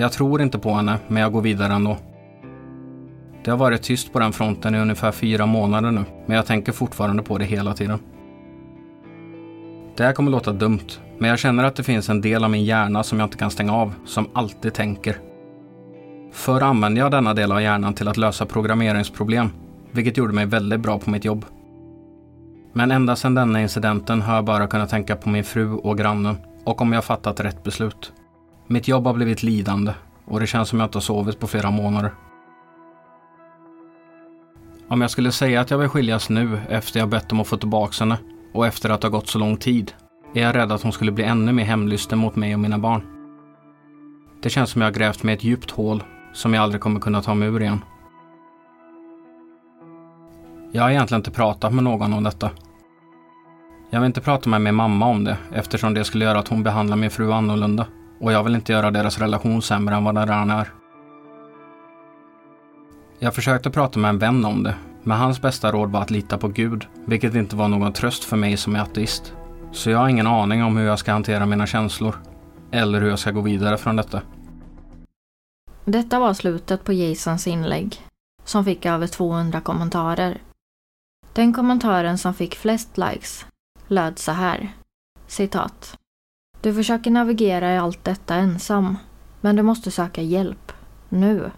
Jag 0.00 0.12
tror 0.12 0.42
inte 0.42 0.58
på 0.58 0.72
henne, 0.72 0.98
men 1.08 1.22
jag 1.22 1.32
går 1.32 1.42
vidare 1.42 1.72
ändå. 1.72 1.96
Det 3.44 3.50
har 3.50 3.58
varit 3.58 3.82
tyst 3.82 4.12
på 4.12 4.18
den 4.18 4.32
fronten 4.32 4.74
i 4.74 4.78
ungefär 4.78 5.12
fyra 5.12 5.46
månader 5.46 5.90
nu, 5.90 6.04
men 6.26 6.36
jag 6.36 6.46
tänker 6.46 6.72
fortfarande 6.72 7.22
på 7.22 7.38
det 7.38 7.44
hela 7.44 7.74
tiden. 7.74 7.98
Det 9.96 10.04
här 10.04 10.12
kommer 10.12 10.30
låta 10.30 10.52
dumt, 10.52 10.86
men 11.18 11.30
jag 11.30 11.38
känner 11.38 11.64
att 11.64 11.76
det 11.76 11.82
finns 11.82 12.08
en 12.08 12.20
del 12.20 12.44
av 12.44 12.50
min 12.50 12.64
hjärna 12.64 13.02
som 13.02 13.18
jag 13.18 13.26
inte 13.26 13.36
kan 13.36 13.50
stänga 13.50 13.74
av, 13.74 13.94
som 14.04 14.28
alltid 14.32 14.74
tänker. 14.74 15.16
Förr 16.32 16.60
använde 16.60 17.00
jag 17.00 17.10
denna 17.10 17.34
del 17.34 17.52
av 17.52 17.62
hjärnan 17.62 17.94
till 17.94 18.08
att 18.08 18.16
lösa 18.16 18.46
programmeringsproblem, 18.46 19.50
vilket 19.90 20.16
gjorde 20.16 20.32
mig 20.32 20.46
väldigt 20.46 20.80
bra 20.80 20.98
på 20.98 21.10
mitt 21.10 21.24
jobb. 21.24 21.44
Men 22.72 22.90
ända 22.90 23.16
sedan 23.16 23.34
denna 23.34 23.62
incidenten 23.62 24.22
har 24.22 24.34
jag 24.34 24.44
bara 24.44 24.66
kunnat 24.66 24.90
tänka 24.90 25.16
på 25.16 25.28
min 25.28 25.44
fru 25.44 25.72
och 25.72 25.98
grannen 25.98 26.36
och 26.64 26.80
om 26.80 26.92
jag 26.92 27.04
fattat 27.04 27.40
rätt 27.40 27.62
beslut. 27.62 28.12
Mitt 28.70 28.88
jobb 28.88 29.06
har 29.06 29.14
blivit 29.14 29.42
lidande 29.42 29.92
och 30.24 30.40
det 30.40 30.46
känns 30.46 30.68
som 30.68 30.80
jag 30.80 30.86
inte 30.86 30.96
har 30.96 31.02
sovit 31.02 31.40
på 31.40 31.46
flera 31.46 31.70
månader. 31.70 32.14
Om 34.88 35.00
jag 35.00 35.10
skulle 35.10 35.32
säga 35.32 35.60
att 35.60 35.70
jag 35.70 35.78
vill 35.78 35.88
skiljas 35.88 36.30
nu 36.30 36.60
efter 36.68 37.00
jag 37.00 37.08
bett 37.08 37.32
om 37.32 37.40
att 37.40 37.46
få 37.46 37.56
tillbaka 37.56 38.04
henne 38.04 38.18
och 38.52 38.66
efter 38.66 38.90
att 38.90 39.00
det 39.00 39.06
har 39.06 39.12
gått 39.12 39.28
så 39.28 39.38
lång 39.38 39.56
tid 39.56 39.92
är 40.34 40.42
jag 40.42 40.56
rädd 40.56 40.72
att 40.72 40.82
hon 40.82 40.92
skulle 40.92 41.12
bli 41.12 41.24
ännu 41.24 41.52
mer 41.52 41.64
hämndlysten 41.64 42.18
mot 42.18 42.36
mig 42.36 42.54
och 42.54 42.60
mina 42.60 42.78
barn. 42.78 43.02
Det 44.42 44.50
känns 44.50 44.70
som 44.70 44.82
jag 44.82 44.86
har 44.86 44.94
grävt 44.94 45.22
mig 45.22 45.34
ett 45.34 45.44
djupt 45.44 45.70
hål 45.70 46.02
som 46.32 46.54
jag 46.54 46.62
aldrig 46.62 46.80
kommer 46.80 47.00
kunna 47.00 47.22
ta 47.22 47.34
mig 47.34 47.48
ur 47.48 47.62
igen. 47.62 47.80
Jag 50.72 50.82
har 50.82 50.90
egentligen 50.90 51.20
inte 51.20 51.30
pratat 51.30 51.74
med 51.74 51.84
någon 51.84 52.12
om 52.12 52.24
detta. 52.24 52.50
Jag 53.90 54.00
vill 54.00 54.06
inte 54.06 54.20
prata 54.20 54.50
med 54.50 54.60
min 54.60 54.74
mamma 54.74 55.06
om 55.06 55.24
det 55.24 55.36
eftersom 55.52 55.94
det 55.94 56.04
skulle 56.04 56.24
göra 56.24 56.38
att 56.38 56.48
hon 56.48 56.62
behandlar 56.62 56.96
min 56.96 57.10
fru 57.10 57.32
annorlunda 57.32 57.86
och 58.20 58.32
jag 58.32 58.44
vill 58.44 58.54
inte 58.54 58.72
göra 58.72 58.90
deras 58.90 59.18
relation 59.18 59.62
sämre 59.62 59.94
än 59.94 60.04
vad 60.04 60.14
den 60.14 60.26
redan 60.26 60.50
är. 60.50 60.72
Jag 63.18 63.34
försökte 63.34 63.70
prata 63.70 63.98
med 63.98 64.08
en 64.08 64.18
vän 64.18 64.44
om 64.44 64.62
det, 64.62 64.74
men 65.02 65.18
hans 65.18 65.42
bästa 65.42 65.72
råd 65.72 65.90
var 65.90 66.02
att 66.02 66.10
lita 66.10 66.38
på 66.38 66.48
Gud, 66.48 66.86
vilket 67.06 67.34
inte 67.34 67.56
var 67.56 67.68
någon 67.68 67.92
tröst 67.92 68.24
för 68.24 68.36
mig 68.36 68.56
som 68.56 68.76
är 68.76 68.80
ateist. 68.80 69.32
Så 69.72 69.90
jag 69.90 69.98
har 69.98 70.08
ingen 70.08 70.26
aning 70.26 70.64
om 70.64 70.76
hur 70.76 70.86
jag 70.86 70.98
ska 70.98 71.12
hantera 71.12 71.46
mina 71.46 71.66
känslor, 71.66 72.16
eller 72.70 73.00
hur 73.00 73.08
jag 73.08 73.18
ska 73.18 73.30
gå 73.30 73.40
vidare 73.40 73.78
från 73.78 73.96
detta. 73.96 74.22
Detta 75.84 76.18
var 76.18 76.34
slutet 76.34 76.84
på 76.84 76.92
Jasons 76.92 77.46
inlägg, 77.46 78.00
som 78.44 78.64
fick 78.64 78.86
över 78.86 79.06
200 79.06 79.60
kommentarer. 79.60 80.38
Den 81.32 81.52
kommentaren 81.52 82.18
som 82.18 82.34
fick 82.34 82.54
flest 82.54 82.98
likes 82.98 83.46
löd 83.86 84.18
så 84.18 84.32
här. 84.32 84.72
Citat. 85.26 85.98
Du 86.60 86.74
försöker 86.74 87.10
navigera 87.10 87.74
i 87.74 87.78
allt 87.78 88.04
detta 88.04 88.34
ensam, 88.34 88.98
men 89.40 89.56
du 89.56 89.62
måste 89.62 89.90
söka 89.90 90.22
hjälp. 90.22 90.72
Nu. 91.08 91.50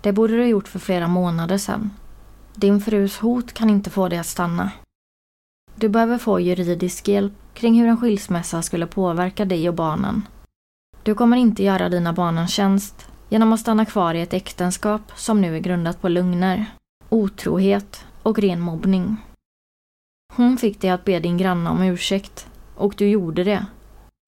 Det 0.00 0.12
borde 0.12 0.32
du 0.32 0.40
ha 0.40 0.48
gjort 0.48 0.68
för 0.68 0.78
flera 0.78 1.08
månader 1.08 1.58
sedan. 1.58 1.90
Din 2.54 2.80
frus 2.80 3.18
hot 3.18 3.52
kan 3.52 3.70
inte 3.70 3.90
få 3.90 4.08
dig 4.08 4.18
att 4.18 4.26
stanna. 4.26 4.70
Du 5.74 5.88
behöver 5.88 6.18
få 6.18 6.40
juridisk 6.40 7.08
hjälp 7.08 7.32
kring 7.54 7.80
hur 7.80 7.88
en 7.88 7.96
skilsmässa 7.96 8.62
skulle 8.62 8.86
påverka 8.86 9.44
dig 9.44 9.68
och 9.68 9.74
barnen. 9.74 10.22
Du 11.02 11.14
kommer 11.14 11.36
inte 11.36 11.62
göra 11.62 11.88
dina 11.88 12.12
barn 12.12 12.38
en 12.38 12.48
tjänst 12.48 13.08
genom 13.28 13.52
att 13.52 13.60
stanna 13.60 13.84
kvar 13.84 14.14
i 14.14 14.20
ett 14.20 14.32
äktenskap 14.32 15.02
som 15.16 15.40
nu 15.40 15.56
är 15.56 15.60
grundat 15.60 16.00
på 16.00 16.08
lögner, 16.08 16.66
otrohet 17.08 18.04
och 18.22 18.38
ren 18.38 18.60
mobbning. 18.60 19.16
Hon 20.32 20.56
fick 20.56 20.80
dig 20.80 20.90
att 20.90 21.04
be 21.04 21.20
din 21.20 21.38
granne 21.38 21.70
om 21.70 21.82
ursäkt 21.82 22.46
och 22.74 22.94
du 22.96 23.08
gjorde 23.08 23.44
det. 23.44 23.66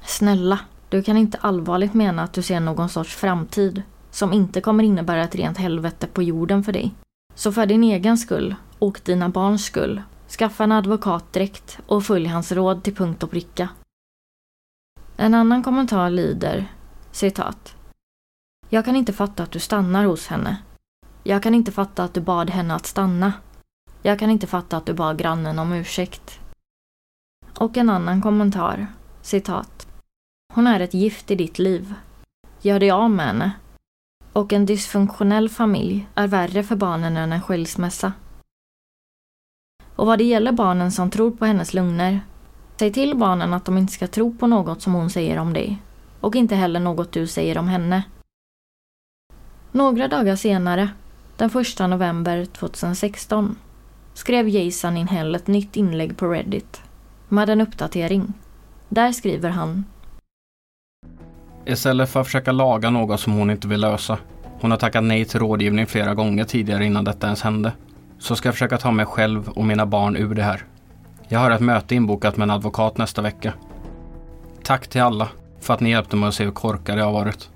Snälla, 0.04 0.59
du 0.88 1.02
kan 1.02 1.16
inte 1.16 1.38
allvarligt 1.40 1.95
mena 1.95 2.23
att 2.23 2.33
du 2.33 2.42
ser 2.42 2.61
någon 2.61 2.88
sorts 2.88 3.16
framtid 3.16 3.83
som 4.11 4.33
inte 4.33 4.61
kommer 4.61 4.85
innebära 4.85 5.25
ett 5.25 5.35
rent 5.35 5.59
helvete 5.59 6.07
på 6.07 6.23
jorden 6.23 6.64
för 6.64 6.73
dig. 6.73 6.95
Så 7.35 7.52
för 7.52 7.66
din 7.66 7.85
egen 7.85 8.19
skull 8.19 8.54
och 8.78 9.00
dina 9.04 9.28
barns 9.28 9.64
skull, 9.64 10.02
skaffa 10.38 10.64
en 10.64 10.73
advokat 10.73 11.33
direkt 11.33 11.78
och 11.87 12.04
följ 12.04 12.26
hans 12.26 12.52
råd 12.52 12.83
till 12.83 12.95
punkt 12.95 13.23
och 13.23 13.30
pricka. 13.30 13.69
En 15.16 15.35
annan 15.35 15.62
kommentar 15.62 16.11
lyder, 16.11 16.73
citat. 17.12 17.76
Jag 18.69 18.85
kan 18.85 18.97
inte 18.97 19.12
fatta 19.12 19.42
att 19.42 19.50
du 19.50 19.59
stannar 19.59 20.04
hos 20.04 20.26
henne. 20.26 20.57
Jag 21.23 21.42
kan 21.42 21.54
inte 21.54 21.73
fatta 21.73 22.04
att 22.04 22.14
du 22.14 22.21
bad 22.21 22.50
henne 22.50 22.75
att 22.75 22.87
stanna. 22.87 23.33
Jag 24.02 24.19
kan 24.19 24.30
inte 24.30 24.47
fatta 24.47 24.76
att 24.76 24.87
du 24.87 24.95
bad 24.95 25.19
grannen 25.19 25.59
om 25.59 25.73
ursäkt. 25.73 26.40
Och 27.59 27.76
en 27.76 27.90
annan 27.90 28.23
kommentar, 28.23 28.87
citat. 29.23 29.79
Hon 30.52 30.66
är 30.66 30.80
ett 30.80 30.95
gift 30.95 31.30
i 31.30 31.35
ditt 31.35 31.59
liv. 31.59 31.95
Gör 32.61 32.80
dig 32.80 32.90
av 32.90 33.11
med 33.11 33.26
henne. 33.26 33.52
Och 34.33 34.52
en 34.52 34.66
dysfunktionell 34.66 35.49
familj 35.49 36.07
är 36.14 36.26
värre 36.26 36.62
för 36.62 36.76
barnen 36.76 37.16
än 37.16 37.33
en 37.33 37.42
skilsmässa. 37.42 38.12
Och 39.97 40.07
vad 40.07 40.19
det 40.19 40.25
gäller 40.25 40.52
barnen 40.52 40.92
som 40.92 41.11
tror 41.11 41.30
på 41.30 41.45
hennes 41.45 41.75
lögner, 41.75 42.21
säg 42.76 42.92
till 42.92 43.16
barnen 43.16 43.54
att 43.54 43.64
de 43.64 43.78
inte 43.78 43.92
ska 43.92 44.07
tro 44.07 44.37
på 44.37 44.47
något 44.47 44.83
som 44.83 44.95
hon 44.95 45.11
säger 45.11 45.38
om 45.38 45.52
dig. 45.52 45.83
Och 46.21 46.37
inte 46.37 46.54
heller 46.54 46.80
något 46.80 47.12
du 47.12 47.26
säger 47.26 47.59
om 47.59 47.69
henne. 47.69 48.02
Några 49.73 50.09
dagar 50.09 50.37
senare, 50.37 50.88
den 51.37 51.50
1 51.50 51.78
november 51.78 52.45
2016, 52.45 53.57
skrev 54.14 54.49
Jason 54.49 54.97
Inhell 54.97 55.35
ett 55.35 55.47
nytt 55.47 55.76
inlägg 55.76 56.16
på 56.16 56.26
Reddit 56.26 56.83
med 57.28 57.50
en 57.50 57.61
uppdatering. 57.61 58.33
Där 58.88 59.12
skriver 59.12 59.50
han 59.50 59.85
Istället 61.71 62.11
för 62.11 62.21
att 62.21 62.27
försöka 62.27 62.53
laga 62.53 62.91
något 62.91 63.21
som 63.21 63.33
hon 63.33 63.50
inte 63.50 63.69
vill 63.69 63.81
lösa. 63.81 64.19
Hon 64.61 64.71
har 64.71 64.79
tackat 64.79 65.05
nej 65.05 65.25
till 65.25 65.41
rådgivning 65.41 65.87
flera 65.87 66.15
gånger 66.15 66.45
tidigare 66.45 66.85
innan 66.85 67.05
detta 67.05 67.27
ens 67.27 67.43
hände. 67.43 67.73
Så 68.19 68.37
ska 68.37 68.49
jag 68.49 68.55
försöka 68.55 68.79
ta 68.79 68.91
mig 68.91 69.07
själv 69.07 69.49
och 69.49 69.65
mina 69.65 69.87
barn 69.87 70.17
ur 70.17 70.35
det 70.35 70.43
här. 70.43 70.65
Jag 71.29 71.39
har 71.39 71.50
ett 71.50 71.61
möte 71.61 71.95
inbokat 71.95 72.37
med 72.37 72.45
en 72.45 72.50
advokat 72.50 72.99
nästa 72.99 73.23
vecka. 73.23 73.53
Tack 74.62 74.89
till 74.89 75.03
alla 75.03 75.29
för 75.61 75.75
att 75.75 75.81
ni 75.81 75.91
hjälpte 75.91 76.17
mig 76.17 76.29
att 76.29 76.35
se 76.35 76.45
hur 76.45 76.50
korkad 76.50 76.99
jag 76.99 77.05
har 77.05 77.12
varit. 77.12 77.50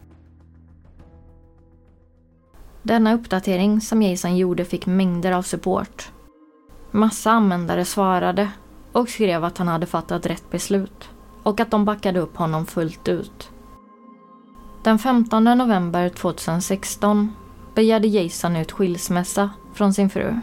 Denna 2.83 3.14
uppdatering 3.14 3.80
som 3.80 4.02
Jason 4.02 4.37
gjorde 4.37 4.64
fick 4.64 4.87
mängder 4.87 5.33
av 5.33 5.42
support. 5.42 6.12
Massa 6.90 7.30
användare 7.30 7.85
svarade 7.85 8.50
och 8.92 9.09
skrev 9.09 9.44
att 9.44 9.59
han 9.59 9.68
hade 9.68 9.87
fattat 9.87 10.26
rätt 10.26 10.50
beslut 10.50 11.09
och 11.42 11.61
att 11.61 11.71
de 11.71 11.85
backade 11.85 12.21
upp 12.21 12.37
honom 12.37 12.66
fullt 12.66 13.09
ut. 13.09 13.50
Den 14.84 14.98
15 14.98 15.44
november 15.44 16.08
2016 16.08 17.32
begärde 17.74 18.08
Jason 18.08 18.56
ut 18.56 18.72
skilsmässa 18.72 19.50
från 19.72 19.94
sin 19.94 20.10
fru. 20.10 20.40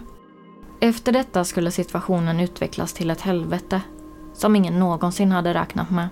Efter 0.80 1.12
detta 1.12 1.44
skulle 1.44 1.72
situationen 1.72 2.40
utvecklas 2.40 2.94
till 2.94 3.10
ett 3.10 3.22
helvete 3.22 3.82
som 4.34 4.56
ingen 4.56 4.80
någonsin 4.80 5.32
hade 5.32 5.54
räknat 5.54 5.90
med. 5.90 6.08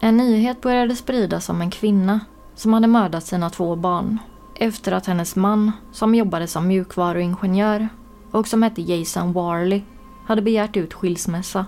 En 0.00 0.16
nyhet 0.16 0.60
började 0.60 0.96
spridas 0.96 1.48
om 1.48 1.60
en 1.60 1.70
kvinna 1.70 2.20
som 2.54 2.72
hade 2.72 2.86
mördat 2.86 3.26
sina 3.26 3.50
två 3.50 3.76
barn 3.76 4.18
efter 4.54 4.92
att 4.92 5.06
hennes 5.06 5.36
man, 5.36 5.72
som 5.92 6.14
jobbade 6.14 6.46
som 6.46 6.68
mjukvaruingenjör 6.68 7.88
och 8.30 8.48
som 8.48 8.62
hette 8.62 8.82
Jason 8.82 9.32
Warley, 9.32 9.82
hade 10.26 10.42
begärt 10.42 10.76
ut 10.76 10.94
skilsmässa. 10.94 11.66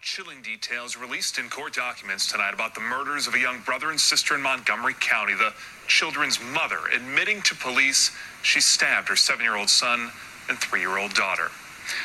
Chilling 0.00 0.40
details 0.42 0.96
released 0.96 1.38
in 1.38 1.48
court 1.48 1.74
documents 1.74 2.30
tonight 2.30 2.54
about 2.54 2.74
the 2.74 2.80
murders 2.80 3.26
of 3.26 3.34
a 3.34 3.38
young 3.38 3.60
brother 3.60 3.90
and 3.90 4.00
sister 4.00 4.34
in 4.34 4.40
Montgomery 4.40 4.94
County. 5.00 5.34
The 5.34 5.52
children's 5.88 6.38
mother 6.40 6.78
admitting 6.94 7.42
to 7.42 7.54
police 7.56 8.12
she 8.42 8.60
stabbed 8.60 9.08
her 9.08 9.16
seven 9.16 9.42
year 9.42 9.56
old 9.56 9.68
son 9.68 10.10
and 10.48 10.58
three 10.58 10.80
year 10.80 10.98
old 10.98 11.14
daughter. 11.14 11.50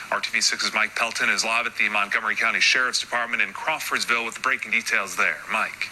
RTV6's 0.09 0.73
Mike 0.73 0.95
Pelton 0.95 1.29
is 1.29 1.45
live 1.45 1.67
at 1.67 1.75
the 1.75 1.88
Montgomery 1.89 2.35
County 2.35 2.59
Sheriff's 2.59 3.01
Department 3.01 3.41
in 3.41 3.53
Crawfordsville 3.53 4.25
with 4.25 4.35
the 4.35 4.41
breaking 4.41 4.71
details 4.71 5.15
there. 5.15 5.38
Mike. 5.51 5.89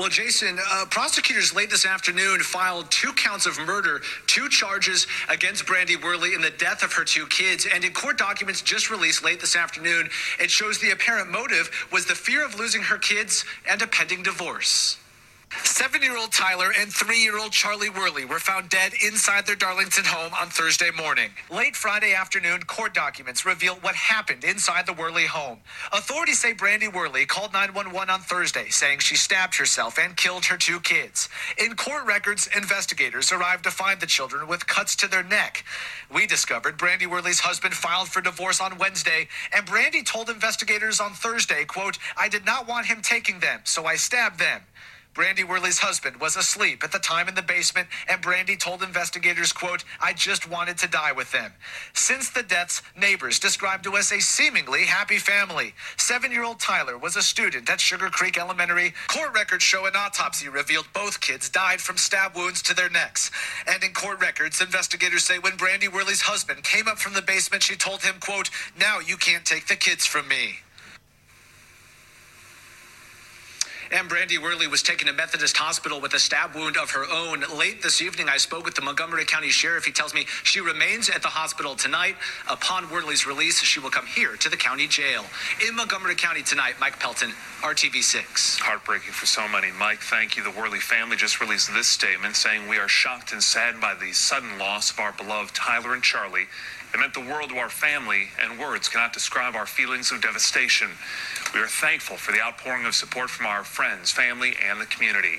Well, 0.00 0.08
Jason, 0.08 0.58
uh, 0.58 0.86
prosecutors 0.88 1.54
late 1.54 1.68
this 1.68 1.84
afternoon 1.84 2.40
filed 2.40 2.90
two 2.90 3.12
counts 3.12 3.44
of 3.44 3.58
murder, 3.58 4.00
two 4.26 4.48
charges 4.48 5.06
against 5.28 5.66
Brandy 5.66 5.94
Worley 5.94 6.32
in 6.32 6.40
the 6.40 6.48
death 6.48 6.82
of 6.82 6.90
her 6.94 7.04
two 7.04 7.26
kids. 7.26 7.66
And 7.70 7.84
in 7.84 7.92
court 7.92 8.16
documents 8.16 8.62
just 8.62 8.88
released 8.88 9.22
late 9.22 9.40
this 9.40 9.54
afternoon, 9.54 10.08
it 10.38 10.50
shows 10.50 10.78
the 10.78 10.92
apparent 10.92 11.30
motive 11.30 11.70
was 11.92 12.06
the 12.06 12.14
fear 12.14 12.42
of 12.42 12.58
losing 12.58 12.80
her 12.80 12.96
kids 12.96 13.44
and 13.68 13.82
a 13.82 13.86
pending 13.86 14.22
divorce. 14.22 14.96
Seven 15.80 16.02
year 16.02 16.16
old 16.16 16.30
Tyler 16.30 16.72
and 16.78 16.92
three 16.92 17.20
year 17.20 17.38
old 17.38 17.52
Charlie 17.52 17.90
Worley 17.90 18.24
were 18.24 18.38
found 18.38 18.68
dead 18.68 18.92
inside 19.04 19.46
their 19.46 19.56
Darlington 19.56 20.04
home 20.04 20.30
on 20.38 20.48
Thursday 20.48 20.90
morning. 20.90 21.30
Late 21.50 21.74
Friday 21.74 22.12
afternoon, 22.12 22.62
court 22.64 22.94
documents 22.94 23.44
reveal 23.44 23.74
what 23.76 23.94
happened 23.94 24.44
inside 24.44 24.86
the 24.86 24.92
Worley 24.92 25.26
home. 25.26 25.58
Authorities 25.92 26.38
say 26.38 26.52
Brandy 26.52 26.86
Worley 26.86 27.26
called 27.26 27.52
911 27.52 28.10
on 28.10 28.20
Thursday, 28.20 28.68
saying 28.68 29.00
she 29.00 29.16
stabbed 29.16 29.56
herself 29.56 29.98
and 29.98 30.16
killed 30.16 30.44
her 30.44 30.56
two 30.56 30.80
kids. 30.80 31.28
In 31.58 31.74
court 31.76 32.06
records, 32.06 32.48
investigators 32.54 33.32
arrived 33.32 33.64
to 33.64 33.70
find 33.70 34.00
the 34.00 34.06
children 34.06 34.46
with 34.46 34.66
cuts 34.66 34.94
to 34.96 35.08
their 35.08 35.24
neck. 35.24 35.64
We 36.14 36.26
discovered 36.26 36.76
Brandy 36.76 37.06
Worley's 37.06 37.40
husband 37.40 37.74
filed 37.74 38.08
for 38.08 38.20
divorce 38.20 38.60
on 38.60 38.78
Wednesday, 38.78 39.28
and 39.52 39.66
Brandy 39.66 40.02
told 40.02 40.28
investigators 40.28 41.00
on 41.00 41.12
Thursday, 41.12 41.64
quote, 41.64 41.98
I 42.16 42.28
did 42.28 42.44
not 42.44 42.68
want 42.68 42.86
him 42.86 43.00
taking 43.02 43.40
them, 43.40 43.60
so 43.64 43.86
I 43.86 43.96
stabbed 43.96 44.38
them. 44.38 44.62
Brandy 45.12 45.42
Worley's 45.42 45.80
husband 45.80 46.20
was 46.20 46.36
asleep 46.36 46.84
at 46.84 46.92
the 46.92 46.98
time 47.00 47.26
in 47.28 47.34
the 47.34 47.42
basement, 47.42 47.88
and 48.08 48.20
Brandy 48.20 48.56
told 48.56 48.82
investigators, 48.82 49.52
quote, 49.52 49.84
I 50.00 50.12
just 50.12 50.48
wanted 50.48 50.78
to 50.78 50.86
die 50.88 51.10
with 51.10 51.32
them. 51.32 51.52
Since 51.94 52.30
the 52.30 52.44
deaths, 52.44 52.80
neighbors 52.96 53.40
described 53.40 53.82
to 53.84 53.96
us 53.96 54.12
a 54.12 54.20
seemingly 54.20 54.84
happy 54.84 55.18
family. 55.18 55.74
Seven-year-old 55.96 56.60
Tyler 56.60 56.96
was 56.96 57.16
a 57.16 57.22
student 57.22 57.68
at 57.68 57.80
Sugar 57.80 58.08
Creek 58.08 58.38
Elementary. 58.38 58.94
Court 59.08 59.34
records 59.34 59.64
show 59.64 59.86
an 59.86 59.96
autopsy 59.96 60.48
revealed 60.48 60.86
both 60.94 61.20
kids 61.20 61.48
died 61.48 61.80
from 61.80 61.96
stab 61.96 62.36
wounds 62.36 62.62
to 62.62 62.74
their 62.74 62.88
necks. 62.88 63.32
And 63.66 63.82
in 63.82 63.92
court 63.92 64.20
records, 64.20 64.60
investigators 64.60 65.24
say 65.24 65.38
when 65.40 65.56
Brandy 65.56 65.88
Worley's 65.88 66.22
husband 66.22 66.62
came 66.62 66.86
up 66.86 66.98
from 66.98 67.14
the 67.14 67.22
basement, 67.22 67.64
she 67.64 67.74
told 67.74 68.02
him, 68.02 68.14
quote, 68.20 68.50
now 68.78 69.00
you 69.00 69.16
can't 69.16 69.44
take 69.44 69.66
the 69.66 69.76
kids 69.76 70.06
from 70.06 70.28
me. 70.28 70.60
And 73.92 74.08
Brandy 74.08 74.38
Worley 74.38 74.68
was 74.68 74.84
taken 74.84 75.08
to 75.08 75.12
Methodist 75.12 75.56
Hospital 75.56 76.00
with 76.00 76.14
a 76.14 76.20
stab 76.20 76.54
wound 76.54 76.76
of 76.76 76.92
her 76.92 77.04
own. 77.10 77.42
Late 77.58 77.82
this 77.82 78.00
evening, 78.00 78.28
I 78.28 78.36
spoke 78.36 78.64
with 78.64 78.76
the 78.76 78.82
Montgomery 78.82 79.24
County 79.24 79.48
Sheriff. 79.48 79.84
He 79.84 79.90
tells 79.90 80.14
me 80.14 80.26
she 80.44 80.60
remains 80.60 81.10
at 81.10 81.22
the 81.22 81.28
hospital 81.28 81.74
tonight. 81.74 82.14
Upon 82.48 82.88
Worley's 82.88 83.26
release, 83.26 83.60
she 83.60 83.80
will 83.80 83.90
come 83.90 84.06
here 84.06 84.36
to 84.36 84.48
the 84.48 84.56
county 84.56 84.86
jail. 84.86 85.24
In 85.66 85.74
Montgomery 85.74 86.14
County 86.14 86.44
tonight, 86.44 86.74
Mike 86.78 87.00
Pelton, 87.00 87.30
RTV6. 87.62 88.60
Heartbreaking 88.60 89.12
for 89.12 89.26
so 89.26 89.48
many. 89.48 89.72
Mike, 89.72 89.98
thank 89.98 90.36
you. 90.36 90.44
The 90.44 90.52
Worley 90.52 90.78
family 90.78 91.16
just 91.16 91.40
released 91.40 91.74
this 91.74 91.88
statement 91.88 92.36
saying, 92.36 92.68
We 92.68 92.78
are 92.78 92.88
shocked 92.88 93.32
and 93.32 93.42
saddened 93.42 93.80
by 93.80 93.94
the 93.94 94.12
sudden 94.12 94.56
loss 94.56 94.92
of 94.92 95.00
our 95.00 95.12
beloved 95.12 95.52
Tyler 95.56 95.94
and 95.94 96.02
Charlie. 96.02 96.46
It 96.92 97.00
meant 97.00 97.14
the 97.14 97.30
world 97.32 97.50
to 97.50 97.56
our 97.56 97.70
family, 97.70 98.22
and 98.40 98.58
words 98.58 98.88
cannot 98.88 99.12
describe 99.12 99.54
our 99.56 99.66
feelings 99.66 100.12
of 100.12 100.20
devastation. 100.20 100.88
We 101.54 101.60
are 101.60 101.72
thankful 101.86 102.16
for 102.16 102.32
the 102.32 102.42
outpouring 102.46 102.86
of 102.86 102.94
support 102.94 103.30
from 103.30 103.46
our 103.46 103.64
friends, 103.64 104.12
family, 104.12 104.52
and 104.68 104.80
the 104.80 104.90
community. 104.94 105.36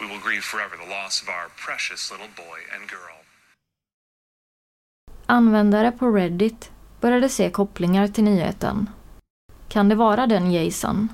We 0.00 0.06
will 0.06 0.22
grieve 0.26 0.44
forever 0.52 0.76
the 0.76 0.90
loss 0.96 1.22
of 1.22 1.28
our 1.28 1.48
precious 1.66 2.10
little 2.12 2.32
boy 2.36 2.58
and 2.74 2.82
girl. 2.90 3.16
Användare 5.26 5.92
på 5.92 6.10
Reddit 6.10 6.70
började 7.00 7.28
se 7.28 7.50
kopplingar 7.50 8.08
till 8.08 8.24
nyheten. 8.24 8.90
Kan 9.68 9.88
det 9.88 9.94
vara 9.94 10.26
den 10.26 10.52
Jason? 10.52 11.08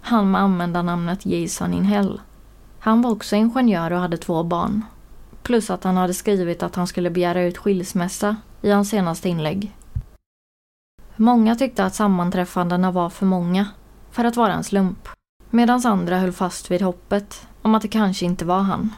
Han 0.00 0.30
med 0.30 0.40
användarnamnet 0.40 1.26
Jason 1.26 1.74
in 1.74 1.84
Hell. 1.84 2.20
Han 2.80 3.02
var 3.02 3.10
också 3.10 3.36
ingenjör 3.36 3.92
och 3.92 4.00
hade 4.00 4.16
två 4.16 4.42
barn. 4.42 4.84
Plus 5.44 5.70
att 5.70 5.84
han 5.84 5.96
hade 5.96 6.14
skrivit 6.14 6.62
att 6.62 6.74
han 6.74 6.86
skulle 6.86 7.10
begära 7.10 7.42
ut 7.42 7.58
skilsmässa 7.58 8.36
i 8.62 8.70
hans 8.70 8.90
senaste 8.90 9.28
inlägg. 9.28 9.76
Många 11.16 11.56
tyckte 11.56 11.84
att 11.84 11.94
sammanträffandena 11.94 12.90
var 12.90 13.10
för 13.10 13.26
många 13.26 13.68
för 14.10 14.24
att 14.24 14.36
vara 14.36 14.52
en 14.52 14.64
slump, 14.64 15.08
medan 15.50 15.86
andra 15.86 16.18
höll 16.18 16.32
fast 16.32 16.70
vid 16.70 16.82
hoppet 16.82 17.48
om 17.62 17.74
att 17.74 17.82
det 17.82 17.88
kanske 17.88 18.26
inte 18.26 18.44
var 18.44 18.60
han. 18.60 18.90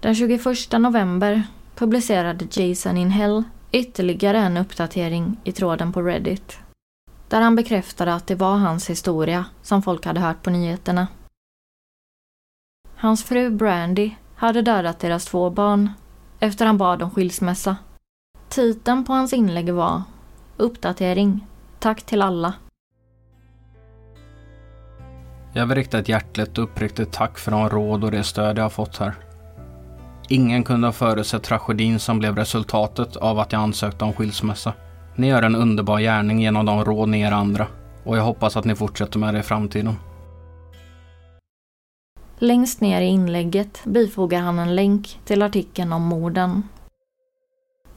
Den 0.00 0.14
21 0.14 0.72
november 0.72 1.42
publicerade 1.74 2.60
Jason 2.60 2.96
in 2.96 3.10
Hell 3.10 3.42
ytterligare 3.72 4.38
en 4.38 4.56
uppdatering 4.56 5.36
i 5.44 5.52
tråden 5.52 5.92
på 5.92 6.02
Reddit. 6.02 6.58
Där 7.28 7.40
han 7.40 7.56
bekräftade 7.56 8.14
att 8.14 8.26
det 8.26 8.34
var 8.34 8.56
hans 8.56 8.90
historia 8.90 9.44
som 9.62 9.82
folk 9.82 10.06
hade 10.06 10.20
hört 10.20 10.42
på 10.42 10.50
nyheterna. 10.50 11.08
Hans 12.96 13.24
fru 13.24 13.50
Brandy 13.50 14.10
hade 14.46 14.62
dödat 14.62 14.98
deras 14.98 15.24
två 15.24 15.50
barn 15.50 15.90
efter 16.40 16.66
han 16.66 16.78
bad 16.78 17.02
om 17.02 17.10
skilsmässa. 17.10 17.76
Titeln 18.48 19.04
på 19.04 19.12
hans 19.12 19.32
inlägg 19.32 19.72
var 19.72 20.02
Uppdatering. 20.56 21.46
Tack 21.78 22.02
till 22.02 22.22
alla. 22.22 22.54
Jag 25.52 25.66
vill 25.66 25.76
rikta 25.76 25.98
ett 25.98 26.08
hjärtligt 26.08 26.58
och 26.58 26.64
uppriktigt 26.64 27.12
tack 27.12 27.38
för 27.38 27.50
de 27.50 27.68
råd 27.68 28.04
och 28.04 28.10
det 28.10 28.24
stöd 28.24 28.58
jag 28.58 28.62
har 28.62 28.70
fått 28.70 28.96
här. 28.96 29.14
Ingen 30.28 30.64
kunde 30.64 30.88
ha 30.88 30.92
förutsett 30.92 31.42
tragedin 31.42 31.98
som 31.98 32.18
blev 32.18 32.36
resultatet 32.36 33.16
av 33.16 33.38
att 33.38 33.52
jag 33.52 33.62
ansökte 33.62 34.04
om 34.04 34.12
skilsmässa. 34.12 34.72
Ni 35.16 35.26
gör 35.26 35.42
en 35.42 35.56
underbar 35.56 36.00
gärning 36.00 36.40
genom 36.40 36.66
de 36.66 36.84
råd 36.84 37.08
ni 37.08 37.18
ger 37.18 37.32
andra 37.32 37.66
och 38.04 38.16
jag 38.16 38.22
hoppas 38.22 38.56
att 38.56 38.64
ni 38.64 38.74
fortsätter 38.74 39.18
med 39.18 39.34
det 39.34 39.40
i 39.40 39.42
framtiden. 39.42 39.96
Längst 42.38 42.80
ner 42.80 43.00
i 43.00 43.04
inlägget 43.04 43.80
bifogar 43.84 44.40
han 44.40 44.58
en 44.58 44.74
länk 44.74 45.20
till 45.24 45.42
artikeln 45.42 45.92
om 45.92 46.02
morden. 46.02 46.62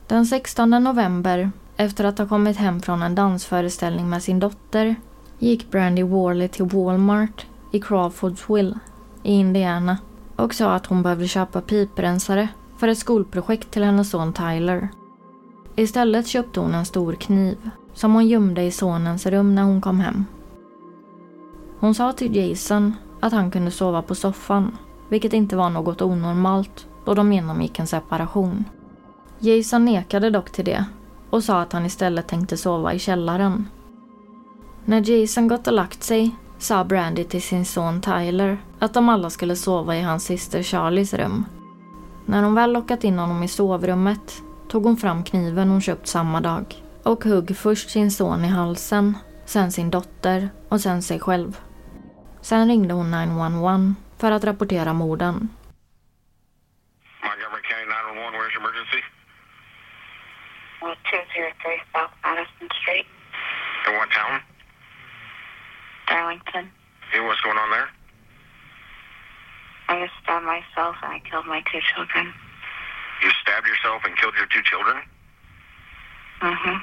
Den 0.07 0.25
16 0.25 0.69
november, 0.69 1.51
efter 1.77 2.03
att 2.03 2.17
ha 2.17 2.27
kommit 2.27 2.57
hem 2.57 2.81
från 2.81 3.01
en 3.01 3.15
dansföreställning 3.15 4.09
med 4.09 4.23
sin 4.23 4.39
dotter, 4.39 4.95
gick 5.39 5.71
Brandy 5.71 6.03
Warley 6.03 6.47
till 6.47 6.65
Walmart 6.65 7.45
i 7.71 7.79
Crawfordsville 7.79 8.79
i 9.23 9.33
Indiana 9.33 9.97
och 10.35 10.53
sa 10.53 10.73
att 10.73 10.85
hon 10.85 11.03
behövde 11.03 11.27
köpa 11.27 11.61
piprensare 11.61 12.47
för 12.77 12.87
ett 12.87 12.97
skolprojekt 12.97 13.71
till 13.71 13.83
hennes 13.83 14.09
son 14.09 14.33
Tyler. 14.33 14.89
Istället 15.75 16.27
köpte 16.27 16.59
hon 16.59 16.73
en 16.73 16.85
stor 16.85 17.13
kniv 17.13 17.69
som 17.93 18.13
hon 18.13 18.27
gömde 18.27 18.63
i 18.63 18.71
sonens 18.71 19.25
rum 19.25 19.55
när 19.55 19.63
hon 19.63 19.81
kom 19.81 19.99
hem. 19.99 20.25
Hon 21.79 21.95
sa 21.95 22.13
till 22.13 22.35
Jason 22.35 22.93
att 23.19 23.33
han 23.33 23.51
kunde 23.51 23.71
sova 23.71 24.01
på 24.01 24.15
soffan, 24.15 24.77
vilket 25.09 25.33
inte 25.33 25.55
var 25.55 25.69
något 25.69 26.01
onormalt 26.01 26.87
då 27.05 27.13
de 27.13 27.33
genomgick 27.33 27.79
en 27.79 27.87
separation. 27.87 28.65
Jason 29.39 29.85
nekade 29.85 30.29
dock 30.29 30.51
till 30.51 30.65
det 30.65 30.85
och 31.29 31.43
sa 31.43 31.61
att 31.61 31.73
han 31.73 31.85
istället 31.85 32.27
tänkte 32.27 32.57
sova 32.57 32.93
i 32.93 32.99
källaren. 32.99 33.69
När 34.85 35.09
Jason 35.09 35.47
gått 35.47 35.67
och 35.67 35.73
lagt 35.73 36.03
sig 36.03 36.35
sa 36.57 36.83
Brandy 36.83 37.23
till 37.23 37.41
sin 37.41 37.65
son 37.65 38.01
Tyler 38.01 38.57
att 38.79 38.93
de 38.93 39.09
alla 39.09 39.29
skulle 39.29 39.55
sova 39.55 39.95
i 39.95 40.01
hans 40.01 40.23
syster 40.23 40.63
Charlies 40.63 41.13
rum. 41.13 41.45
När 42.25 42.43
hon 42.43 42.55
väl 42.55 42.73
lockat 42.73 43.03
in 43.03 43.19
honom 43.19 43.43
i 43.43 43.47
sovrummet 43.47 44.41
tog 44.67 44.83
hon 44.83 44.97
fram 44.97 45.23
kniven 45.23 45.69
hon 45.69 45.81
köpt 45.81 46.07
samma 46.07 46.41
dag 46.41 46.83
och 47.03 47.25
högg 47.25 47.57
först 47.57 47.89
sin 47.89 48.11
son 48.11 48.45
i 48.45 48.47
halsen, 48.47 49.17
sen 49.45 49.71
sin 49.71 49.89
dotter 49.89 50.49
och 50.69 50.81
sen 50.81 51.01
sig 51.01 51.19
själv. 51.19 51.57
Sen 52.41 52.67
ringde 52.67 52.93
hon 52.93 53.11
911 53.11 53.95
för 54.19 54.31
att 54.31 54.43
rapportera 54.43 54.93
morden. 54.93 55.49
Montgomery 57.23 57.61
County 57.69 57.85
911, 57.85 58.37
where's 58.39 58.53
your 58.53 58.61
emergency? 58.63 59.01
203 60.79 61.81
South 61.93 62.13
Addison 62.23 62.69
Street, 62.81 63.05
In 63.87 63.93
what 63.97 64.09
town? 64.11 64.41
Darlington. 66.07 66.71
Hey, 67.11 67.19
what's 67.19 67.41
going 67.41 67.57
on 67.57 67.69
there? 67.71 67.89
I 69.89 69.99
just 70.03 70.13
stabbed 70.23 70.45
myself 70.45 70.95
and 71.03 71.11
I 71.13 71.19
killed 71.29 71.45
my 71.47 71.61
two 71.71 71.79
children. 71.95 72.33
You 73.23 73.29
stabbed 73.41 73.67
yourself 73.67 74.03
and 74.05 74.15
killed 74.17 74.35
your 74.37 74.47
two 74.47 74.61
children? 74.63 74.97
Mm-hmm. 76.41 76.77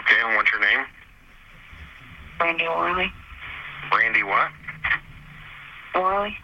Okay, 0.00 0.18
and 0.24 0.36
what's 0.36 0.50
your 0.52 0.60
name? 0.60 0.86
Brandy 2.38 2.68
Worley. 2.68 3.12
Brandy 3.90 4.22
what? 4.22 4.48
Worley? 5.94 6.36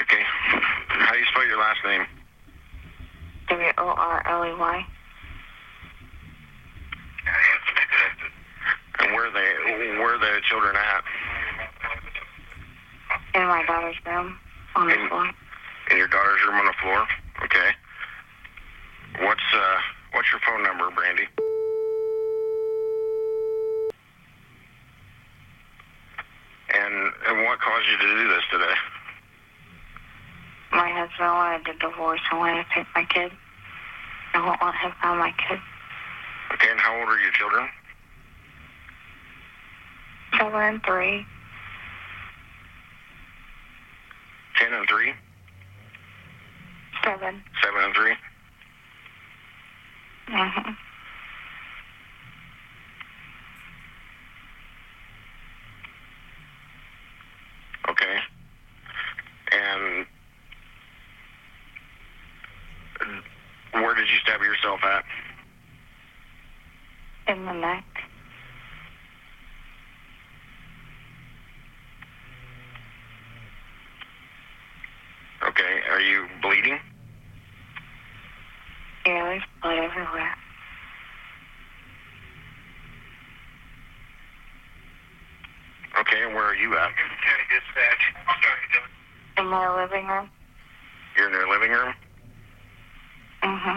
Okay. 0.00 0.22
How 0.24 1.12
do 1.12 1.18
you 1.18 1.24
spell 1.26 1.46
your 1.46 1.58
last 1.58 1.78
name? 1.84 2.06
W-O-R-L-E-Y. 3.48 4.86
And 9.00 9.12
where 9.14 9.26
are 9.26 9.32
they 9.32 9.98
where 9.98 10.14
are 10.14 10.18
the 10.18 10.40
children 10.48 10.76
at? 10.76 11.04
In 13.34 13.46
my 13.46 13.64
daughter's 13.66 13.96
room 14.06 14.38
on 14.76 14.86
the 14.88 14.94
In- 15.00 15.08
floor. 15.08 15.30
In 15.90 15.96
your 15.96 16.08
daughter's 16.08 16.40
room 16.46 16.56
on 16.56 16.66
the 16.66 16.74
floor? 16.82 17.06
Okay. 17.44 17.70
What's 19.24 19.40
uh 19.54 19.78
what's 20.12 20.30
your 20.32 20.40
phone 20.46 20.62
number, 20.62 20.90
Brandy? 20.90 21.28
And 26.90 27.12
and 27.28 27.44
what 27.46 27.60
caused 27.60 27.86
you 27.88 27.96
to 27.98 28.16
do 28.16 28.28
this 28.28 28.42
today? 28.50 28.74
My 30.72 30.90
husband 30.90 31.30
wanted 31.30 31.68
a 31.68 31.78
divorce 31.78 32.20
and 32.30 32.40
wanted 32.40 32.64
to 32.64 32.74
take 32.74 32.86
my 32.94 33.04
kid. 33.04 33.30
I 34.34 34.44
won't 34.44 34.60
let 34.62 34.74
him 34.74 34.90
have 34.98 35.18
my 35.18 35.32
kid. 35.32 35.60
Okay, 36.54 36.70
and 36.70 36.80
how 36.80 36.98
old 36.98 37.08
are 37.08 37.18
your 37.18 37.32
children? 37.32 37.68
Seven 40.38 40.60
and 40.60 40.82
three. 40.84 41.26
Ten 44.58 44.72
and 44.72 44.88
three? 44.88 45.12
Seven. 47.04 47.42
Seven 47.62 47.80
and 47.82 47.94
three? 47.94 48.14
Mm-hmm. 50.28 50.70
Okay. 57.90 58.16
And 59.52 60.06
where 63.72 63.94
did 63.94 64.08
you 64.08 64.16
stab 64.22 64.40
yourself 64.70 64.80
at? 64.84 65.04
In 67.32 67.44
the 67.44 67.52
neck. 67.52 67.84
Okay. 75.46 75.80
Are 75.90 76.00
you 76.00 76.26
bleeding? 76.42 76.78
Yeah, 79.06 79.24
there's 79.24 79.42
blood 79.62 79.78
everywhere. 79.78 80.34
Okay, 85.98 86.22
and 86.24 86.34
where 86.34 86.44
are 86.44 86.54
you 86.54 86.76
at? 86.76 86.90
In 89.38 89.46
my 89.46 89.82
living 89.82 90.06
room. 90.06 90.30
You're 91.16 91.28
in 91.28 91.32
your 91.32 91.50
living 91.50 91.70
room? 91.70 91.94
Mm-hmm. 93.42 93.76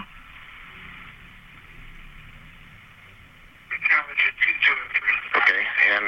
Okay, 5.36 5.64
and 5.92 6.06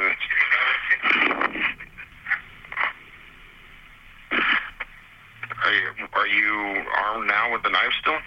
are 5.63 5.73
you, 5.73 6.07
are 6.13 6.27
you 6.27 6.83
armed 6.97 7.27
now 7.27 7.51
with 7.51 7.63
the 7.63 7.69
knife 7.69 7.91
still? 7.99 8.17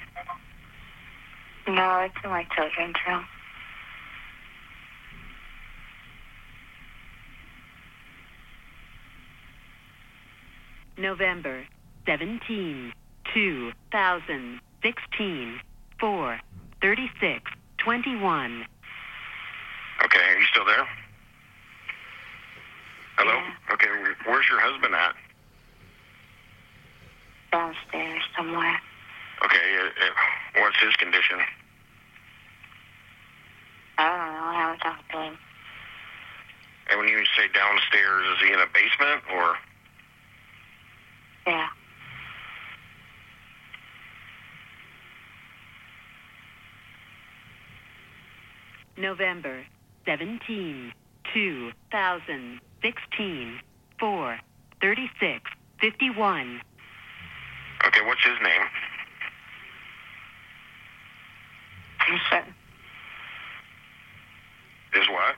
No, 1.89 1.97
it's 2.01 2.15
in 2.23 2.29
my 2.29 2.45
children's 2.55 2.97
room. 3.09 3.25
November 10.99 11.65
17, 12.07 12.93
2016, 13.33 15.61
4, 15.99 16.41
36, 16.83 17.53
21. 17.79 18.67
Okay, 20.05 20.19
are 20.19 20.39
you 20.39 20.45
still 20.53 20.67
there? 20.67 20.87
Hello? 23.17 23.33
Yeah. 23.33 23.55
Okay, 23.73 23.87
where's 24.27 24.45
your 24.51 24.61
husband 24.61 24.95
at? 24.95 25.15
Downstairs 27.51 28.23
somewhere. 28.37 28.79
Okay, 29.43 29.79
uh, 29.81 29.87
uh, 29.87 30.13
what's 30.61 30.79
his 30.83 30.95
condition? 30.97 31.39
I 33.99 34.09
don't 34.09 34.33
know. 34.33 34.45
I 34.45 34.55
haven't 34.55 34.79
talked 34.79 35.11
to 35.11 35.19
him. 35.19 35.37
And 36.91 36.99
when 37.01 37.09
you 37.09 37.23
say 37.37 37.49
downstairs, 37.53 38.25
is 38.33 38.39
he 38.47 38.53
in 38.53 38.61
a 38.61 38.67
basement 38.73 39.23
or? 39.35 39.57
Yeah. 41.47 41.69
November 48.97 49.67
17, 50.07 50.93
2016, 51.35 53.61
4, 54.01 54.41
36, 54.81 55.51
51. 55.81 56.61
Okay, 57.87 58.01
what's 58.07 58.25
his 58.25 58.39
name? 58.43 58.63
Is 64.99 65.09
what? 65.11 65.37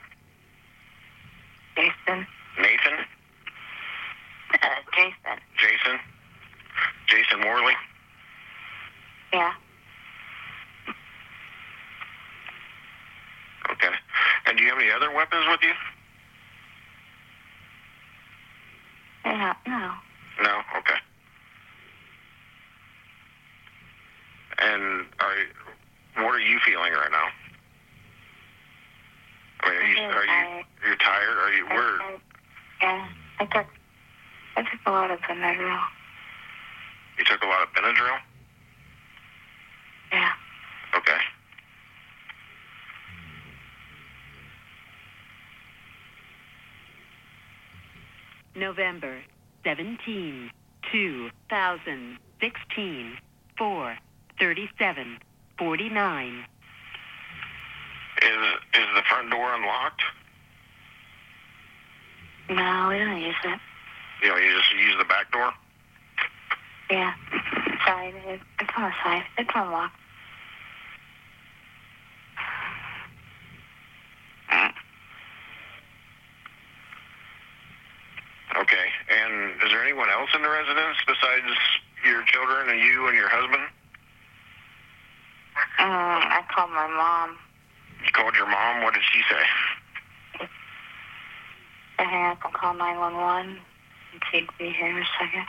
Jason. 1.75 2.25
Nathan? 2.57 3.05
Uh, 4.53 4.67
Jason. 4.95 5.37
Jason? 5.55 5.99
Jason 7.07 7.41
Morley? 7.41 7.73
Yeah. 9.31 9.53
Okay. 13.69 13.93
And 14.47 14.57
do 14.57 14.63
you 14.63 14.69
have 14.71 14.79
any 14.79 14.89
other 14.89 15.13
weapons 15.13 15.45
with 15.47 15.59
you? 15.61 15.73
Yeah. 19.25 19.53
No. 19.67 19.93
No? 20.41 20.61
Okay. 20.79 20.99
And 24.57 25.05
are 25.19 26.23
what 26.23 26.33
are 26.33 26.39
you 26.39 26.57
feeling 26.65 26.93
right 26.93 27.11
now? 27.11 27.27
I 29.63 29.69
mean, 29.69 29.77
are 29.77 29.85
you, 29.85 29.97
are 29.99 30.23
you, 30.23 30.27
tired. 30.27 30.65
you're 30.85 30.95
tired? 30.97 31.37
Are 31.37 31.53
you, 31.53 31.65
where, 31.65 31.99
yeah. 32.81 33.07
I 33.39 33.45
took. 33.45 33.67
I 34.57 34.63
took 34.63 34.81
a 34.85 34.91
lot 34.91 35.09
of 35.11 35.19
Benadryl. 35.19 35.79
you 37.17 37.23
took 37.25 37.41
a 37.41 37.47
lot 37.47 37.63
of 37.63 37.69
Benadryl? 37.73 38.19
Yeah. 40.11 40.33
Okay. 40.95 41.17
November 48.55 49.21
17, 49.63 50.51
2016, 50.91 53.17
4, 53.57 53.97
37, 54.39 55.17
49. 55.57 56.45
Is, 58.21 58.37
is 58.79 58.87
the 58.95 59.01
front 59.09 59.31
door 59.31 59.53
unlocked? 59.53 60.01
No, 62.49 62.89
we 62.89 62.99
don't 62.99 63.19
use 63.19 63.35
it. 63.43 63.59
You 64.21 64.29
know, 64.29 64.37
you 64.37 64.55
just 64.57 64.73
use 64.73 64.95
the 64.99 65.05
back 65.05 65.31
door? 65.31 65.51
Yeah. 66.89 67.13
It, 67.87 68.39
it's 68.59 68.69
on 68.77 68.83
the 68.83 68.93
side. 69.03 69.23
It's 69.37 69.49
unlocked. 69.55 69.95
Okay. 78.57 78.87
And 79.09 79.51
is 79.63 79.71
there 79.71 79.83
anyone 79.83 80.09
else 80.09 80.29
in 80.35 80.41
the 80.41 80.49
residence 80.49 80.97
besides 81.07 81.57
your 82.05 82.23
children 82.25 82.69
and 82.69 82.79
you 82.79 83.07
and 83.07 83.17
your 83.17 83.29
husband? 83.29 83.63
Mm, 85.79 86.21
I 86.29 86.43
called 86.53 86.71
my 86.71 86.87
mom. 86.87 87.37
You 88.05 88.11
called 88.13 88.35
your 88.35 88.47
mom. 88.47 88.83
What 88.83 88.93
did 88.93 89.03
she 89.11 89.21
say? 89.29 90.47
I 91.99 92.03
hang 92.03 92.31
up 92.31 92.39
and 92.43 92.53
call 92.53 92.73
911. 92.73 93.59
And 94.13 94.21
she'd 94.31 94.47
be 94.57 94.69
here 94.71 94.87
in 94.89 94.97
a 94.97 95.05
second. 95.19 95.45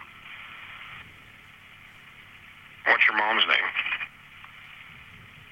What's 2.86 3.06
your 3.08 3.16
mom's 3.16 3.44
name? 3.48 3.68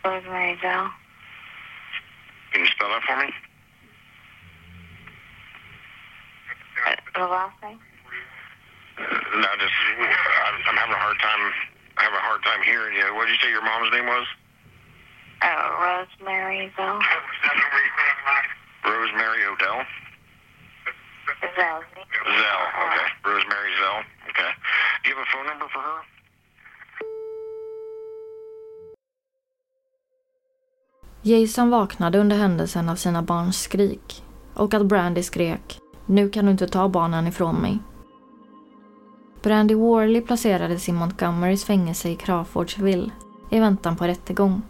Rosemary 0.04 0.58
Bell. 0.62 0.90
Can 2.52 2.60
you 2.62 2.66
spell 2.66 2.88
that 2.88 3.02
for 3.02 3.16
me? 3.16 3.32
Uh, 6.86 6.96
the 7.14 7.26
last 7.26 7.54
name? 7.62 7.78
No, 8.98 9.48
just 9.58 9.72
I'm, 9.98 10.54
I'm 10.68 10.76
having 10.76 10.94
a 10.94 10.98
hard 10.98 11.18
time. 11.20 11.52
I 11.96 12.02
have 12.04 12.12
a 12.12 12.24
hard 12.24 12.42
time 12.42 12.62
hearing 12.64 12.96
you. 12.96 13.14
What 13.14 13.26
did 13.26 13.32
you 13.32 13.40
say 13.42 13.50
your 13.50 13.64
mom's 13.64 13.92
name 13.92 14.06
was? 14.06 14.26
Uh, 15.42 15.66
Rosemary 15.85 16.72
Bell. 16.76 16.98
Rosemary 18.85 19.42
Odell. 19.53 19.81
Zell. 21.57 21.81
Zell. 22.40 22.62
Okay. 22.85 23.09
Rosemary 23.24 23.72
Zell. 23.81 24.00
Okay. 24.31 24.50
Do 25.03 25.11
you 25.11 25.16
have 25.16 25.24
a 25.24 25.31
phone 25.33 25.46
number 25.46 25.68
for 25.74 25.81
her? 25.81 26.00
Jason 31.22 31.70
vaknade 31.70 32.18
under 32.18 32.37
händelsen 32.37 32.88
av 32.88 32.96
sina 32.96 33.22
barns 33.22 33.62
skrik 33.62 34.24
och 34.55 34.74
att 34.74 34.87
Brandy 34.87 35.22
skrek 35.22 35.79
“Nu 36.07 36.31
kan 36.31 36.44
du 36.44 36.50
inte 36.50 36.68
ta 36.68 36.88
barnen 36.88 37.26
ifrån 37.26 37.57
mig”. 37.57 37.79
Brandy 39.42 39.74
Worley 39.74 40.20
placerades 40.20 40.88
i 40.88 40.92
Montgomerys 40.92 41.64
fängelse 41.64 42.09
i 42.09 42.16
Crawfordsville 42.16 43.11
i 43.50 43.61
väntan 43.61 43.96
på 43.96 44.05
rättegång. 44.05 44.62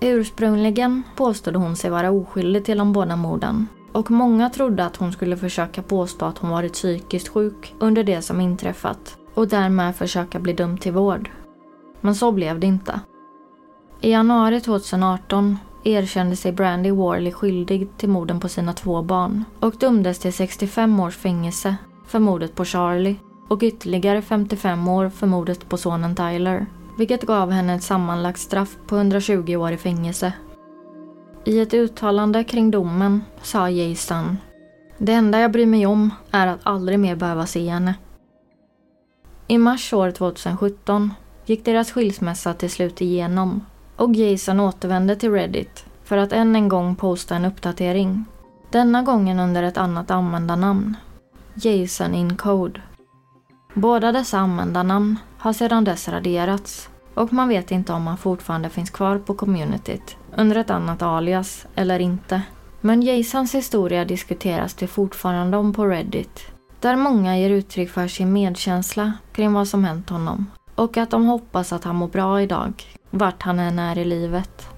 Ursprungligen 0.00 1.02
påstod 1.16 1.56
hon 1.56 1.76
sig 1.76 1.90
vara 1.90 2.10
oskyldig 2.10 2.64
till 2.64 2.78
de 2.78 2.92
båda 2.92 3.16
morden 3.16 3.68
och 3.92 4.10
många 4.10 4.50
trodde 4.50 4.84
att 4.84 4.96
hon 4.96 5.12
skulle 5.12 5.36
försöka 5.36 5.82
påstå 5.82 6.26
att 6.26 6.38
hon 6.38 6.50
varit 6.50 6.72
psykiskt 6.72 7.28
sjuk 7.28 7.74
under 7.78 8.04
det 8.04 8.22
som 8.22 8.40
inträffat 8.40 9.16
och 9.34 9.48
därmed 9.48 9.96
försöka 9.96 10.38
bli 10.38 10.52
dömd 10.52 10.80
till 10.80 10.92
vård. 10.92 11.30
Men 12.00 12.14
så 12.14 12.32
blev 12.32 12.60
det 12.60 12.66
inte. 12.66 13.00
I 14.00 14.10
januari 14.10 14.60
2018 14.60 15.58
erkände 15.84 16.36
sig 16.36 16.52
Brandy 16.52 16.90
Warley 16.90 17.32
skyldig 17.32 17.88
till 17.96 18.08
morden 18.08 18.40
på 18.40 18.48
sina 18.48 18.72
två 18.72 19.02
barn 19.02 19.44
och 19.60 19.74
dömdes 19.76 20.18
till 20.18 20.32
65 20.32 21.00
års 21.00 21.16
fängelse 21.16 21.76
för 22.06 22.18
mordet 22.18 22.54
på 22.54 22.64
Charlie 22.64 23.16
och 23.48 23.62
ytterligare 23.62 24.22
55 24.22 24.88
år 24.88 25.08
för 25.08 25.26
mordet 25.26 25.68
på 25.68 25.76
sonen 25.76 26.14
Tyler, 26.14 26.66
vilket 26.98 27.22
gav 27.22 27.50
henne 27.50 27.74
ett 27.74 27.82
sammanlagt 27.82 28.38
straff 28.38 28.76
på 28.86 28.96
120 28.96 29.56
år 29.56 29.72
i 29.72 29.76
fängelse. 29.76 30.32
I 31.44 31.60
ett 31.60 31.74
uttalande 31.74 32.44
kring 32.44 32.70
domen 32.70 33.24
sa 33.42 33.70
Jason 33.70 34.38
Det 34.98 35.12
enda 35.12 35.40
jag 35.40 35.52
bryr 35.52 35.66
mig 35.66 35.86
om 35.86 36.10
är 36.30 36.46
att 36.46 36.60
aldrig 36.62 36.98
mer 36.98 37.16
behöva 37.16 37.46
se 37.46 37.68
henne. 37.68 37.94
I 39.46 39.58
mars 39.58 39.92
år 39.92 40.10
2017 40.10 41.14
gick 41.46 41.64
deras 41.64 41.92
skilsmässa 41.92 42.54
till 42.54 42.70
slut 42.70 43.00
igenom 43.00 43.66
och 43.96 44.14
Jason 44.14 44.60
återvände 44.60 45.16
till 45.16 45.32
Reddit 45.32 45.84
för 46.04 46.16
att 46.16 46.32
än 46.32 46.56
en 46.56 46.68
gång 46.68 46.96
posta 46.96 47.36
en 47.36 47.44
uppdatering. 47.44 48.24
Denna 48.70 49.02
gången 49.02 49.40
under 49.40 49.62
ett 49.62 49.78
annat 49.78 50.10
användarnamn. 50.10 50.96
Jason 51.54 52.14
in 52.14 52.36
Code. 52.36 52.80
Båda 53.78 54.12
dessa 54.12 54.38
användarnamn 54.38 55.16
har 55.38 55.52
sedan 55.52 55.84
dess 55.84 56.08
raderats 56.08 56.88
och 57.14 57.32
man 57.32 57.48
vet 57.48 57.70
inte 57.70 57.92
om 57.92 58.06
han 58.06 58.16
fortfarande 58.16 58.70
finns 58.70 58.90
kvar 58.90 59.18
på 59.18 59.34
communityt 59.34 60.16
under 60.36 60.56
ett 60.56 60.70
annat 60.70 61.02
alias 61.02 61.66
eller 61.74 61.98
inte. 61.98 62.42
Men 62.80 63.02
Jasons 63.02 63.54
historia 63.54 64.04
diskuteras 64.04 64.74
det 64.74 64.86
fortfarande 64.86 65.56
om 65.56 65.72
på 65.72 65.86
Reddit 65.86 66.40
där 66.80 66.96
många 66.96 67.38
ger 67.38 67.50
uttryck 67.50 67.90
för 67.90 68.08
sin 68.08 68.32
medkänsla 68.32 69.12
kring 69.32 69.52
vad 69.52 69.68
som 69.68 69.84
hänt 69.84 70.10
honom 70.10 70.46
och 70.74 70.96
att 70.96 71.10
de 71.10 71.26
hoppas 71.26 71.72
att 71.72 71.84
han 71.84 71.96
mår 71.96 72.08
bra 72.08 72.42
idag, 72.42 72.72
vart 73.10 73.42
han 73.42 73.58
än 73.58 73.78
är 73.78 73.98
i 73.98 74.04
livet. 74.04 74.68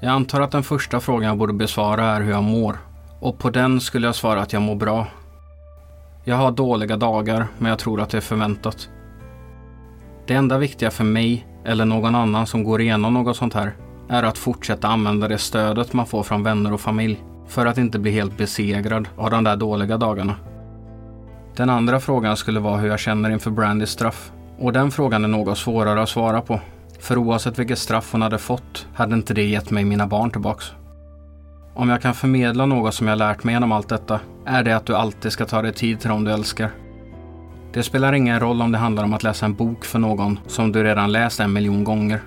Jag 0.00 0.12
antar 0.12 0.40
att 0.40 0.52
den 0.52 0.62
första 0.62 1.00
frågan 1.00 1.28
jag 1.28 1.38
borde 1.38 1.52
besvara 1.52 2.04
är 2.04 2.20
hur 2.20 2.30
jag 2.30 2.42
mår. 2.42 2.76
Och 3.26 3.38
på 3.38 3.50
den 3.50 3.80
skulle 3.80 4.06
jag 4.06 4.14
svara 4.14 4.40
att 4.40 4.52
jag 4.52 4.62
mår 4.62 4.74
bra. 4.74 5.06
Jag 6.24 6.36
har 6.36 6.50
dåliga 6.50 6.96
dagar, 6.96 7.46
men 7.58 7.70
jag 7.70 7.78
tror 7.78 8.00
att 8.00 8.10
det 8.10 8.16
är 8.16 8.20
förväntat. 8.20 8.88
Det 10.26 10.34
enda 10.34 10.58
viktiga 10.58 10.90
för 10.90 11.04
mig, 11.04 11.46
eller 11.64 11.84
någon 11.84 12.14
annan 12.14 12.46
som 12.46 12.64
går 12.64 12.80
igenom 12.80 13.14
något 13.14 13.36
sånt 13.36 13.54
här, 13.54 13.72
är 14.08 14.22
att 14.22 14.38
fortsätta 14.38 14.88
använda 14.88 15.28
det 15.28 15.38
stödet 15.38 15.92
man 15.92 16.06
får 16.06 16.22
från 16.22 16.42
vänner 16.42 16.72
och 16.72 16.80
familj 16.80 17.24
för 17.48 17.66
att 17.66 17.78
inte 17.78 17.98
bli 17.98 18.10
helt 18.10 18.36
besegrad 18.36 19.08
av 19.16 19.30
de 19.30 19.44
där 19.44 19.56
dåliga 19.56 19.96
dagarna. 19.96 20.34
Den 21.56 21.70
andra 21.70 22.00
frågan 22.00 22.36
skulle 22.36 22.60
vara 22.60 22.76
hur 22.76 22.88
jag 22.88 23.00
känner 23.00 23.30
inför 23.30 23.50
Brandys 23.50 23.90
straff. 23.90 24.32
Och 24.58 24.72
den 24.72 24.90
frågan 24.90 25.24
är 25.24 25.28
något 25.28 25.58
svårare 25.58 26.02
att 26.02 26.08
svara 26.08 26.40
på. 26.40 26.60
För 27.00 27.18
oavsett 27.18 27.58
vilket 27.58 27.78
straff 27.78 28.12
hon 28.12 28.22
hade 28.22 28.38
fått 28.38 28.86
hade 28.94 29.14
inte 29.14 29.34
det 29.34 29.44
gett 29.44 29.70
mig 29.70 29.84
mina 29.84 30.06
barn 30.06 30.30
tillbaks. 30.30 30.72
Om 31.78 31.88
jag 31.88 32.02
kan 32.02 32.14
förmedla 32.14 32.66
något 32.66 32.94
som 32.94 33.06
jag 33.06 33.18
lärt 33.18 33.44
mig 33.44 33.54
genom 33.54 33.72
allt 33.72 33.88
detta 33.88 34.20
är 34.44 34.62
det 34.62 34.76
att 34.76 34.86
du 34.86 34.96
alltid 34.96 35.32
ska 35.32 35.44
ta 35.44 35.62
dig 35.62 35.72
tid 35.72 36.00
till 36.00 36.08
dem 36.08 36.24
du 36.24 36.32
älskar. 36.32 36.70
Det 37.72 37.82
spelar 37.82 38.12
ingen 38.12 38.40
roll 38.40 38.62
om 38.62 38.72
det 38.72 38.78
handlar 38.78 39.04
om 39.04 39.14
att 39.14 39.22
läsa 39.22 39.46
en 39.46 39.54
bok 39.54 39.84
för 39.84 39.98
någon 39.98 40.38
som 40.46 40.72
du 40.72 40.84
redan 40.84 41.12
läst 41.12 41.40
en 41.40 41.52
miljon 41.52 41.84
gånger. 41.84 42.20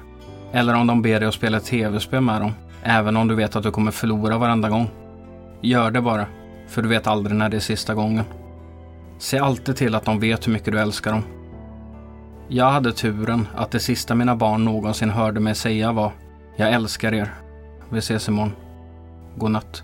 Eller 0.51 0.75
om 0.75 0.87
de 0.87 1.01
ber 1.01 1.19
dig 1.19 1.27
att 1.27 1.33
spela 1.33 1.57
ett 1.57 1.65
tv-spel 1.65 2.21
med 2.21 2.41
dem, 2.41 2.51
även 2.83 3.17
om 3.17 3.27
du 3.27 3.35
vet 3.35 3.55
att 3.55 3.63
du 3.63 3.71
kommer 3.71 3.91
förlora 3.91 4.37
varenda 4.37 4.69
gång. 4.69 4.89
Gör 5.61 5.91
det 5.91 6.01
bara, 6.01 6.25
för 6.67 6.81
du 6.81 6.89
vet 6.89 7.07
aldrig 7.07 7.37
när 7.37 7.49
det 7.49 7.57
är 7.57 7.61
sista 7.61 7.93
gången. 7.93 8.25
Se 9.17 9.39
alltid 9.39 9.75
till 9.75 9.95
att 9.95 10.05
de 10.05 10.19
vet 10.19 10.47
hur 10.47 10.53
mycket 10.53 10.73
du 10.73 10.79
älskar 10.79 11.11
dem. 11.11 11.23
Jag 12.47 12.71
hade 12.71 12.91
turen 12.91 13.47
att 13.55 13.71
det 13.71 13.79
sista 13.79 14.15
mina 14.15 14.35
barn 14.35 14.65
någonsin 14.65 15.09
hörde 15.09 15.39
mig 15.39 15.55
säga 15.55 15.91
var 15.91 16.11
Jag 16.55 16.73
älskar 16.73 17.13
er. 17.13 17.33
Vi 17.89 17.99
ses 17.99 18.27
imorgon. 18.27 18.51
God 19.39 19.51
natt. 19.51 19.83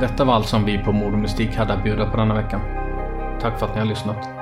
Detta 0.00 0.24
var 0.24 0.34
allt 0.34 0.46
som 0.46 0.64
vi 0.64 0.78
på 0.78 0.92
Mord 0.92 1.12
och 1.12 1.18
Mystik 1.18 1.56
hade 1.56 1.72
att 1.74 1.82
bjuda 1.82 2.10
på 2.10 2.16
denna 2.16 2.34
veckan. 2.34 2.60
Tack 3.40 3.58
för 3.58 3.66
att 3.66 3.74
ni 3.74 3.80
har 3.80 3.86
lyssnat. 3.86 4.37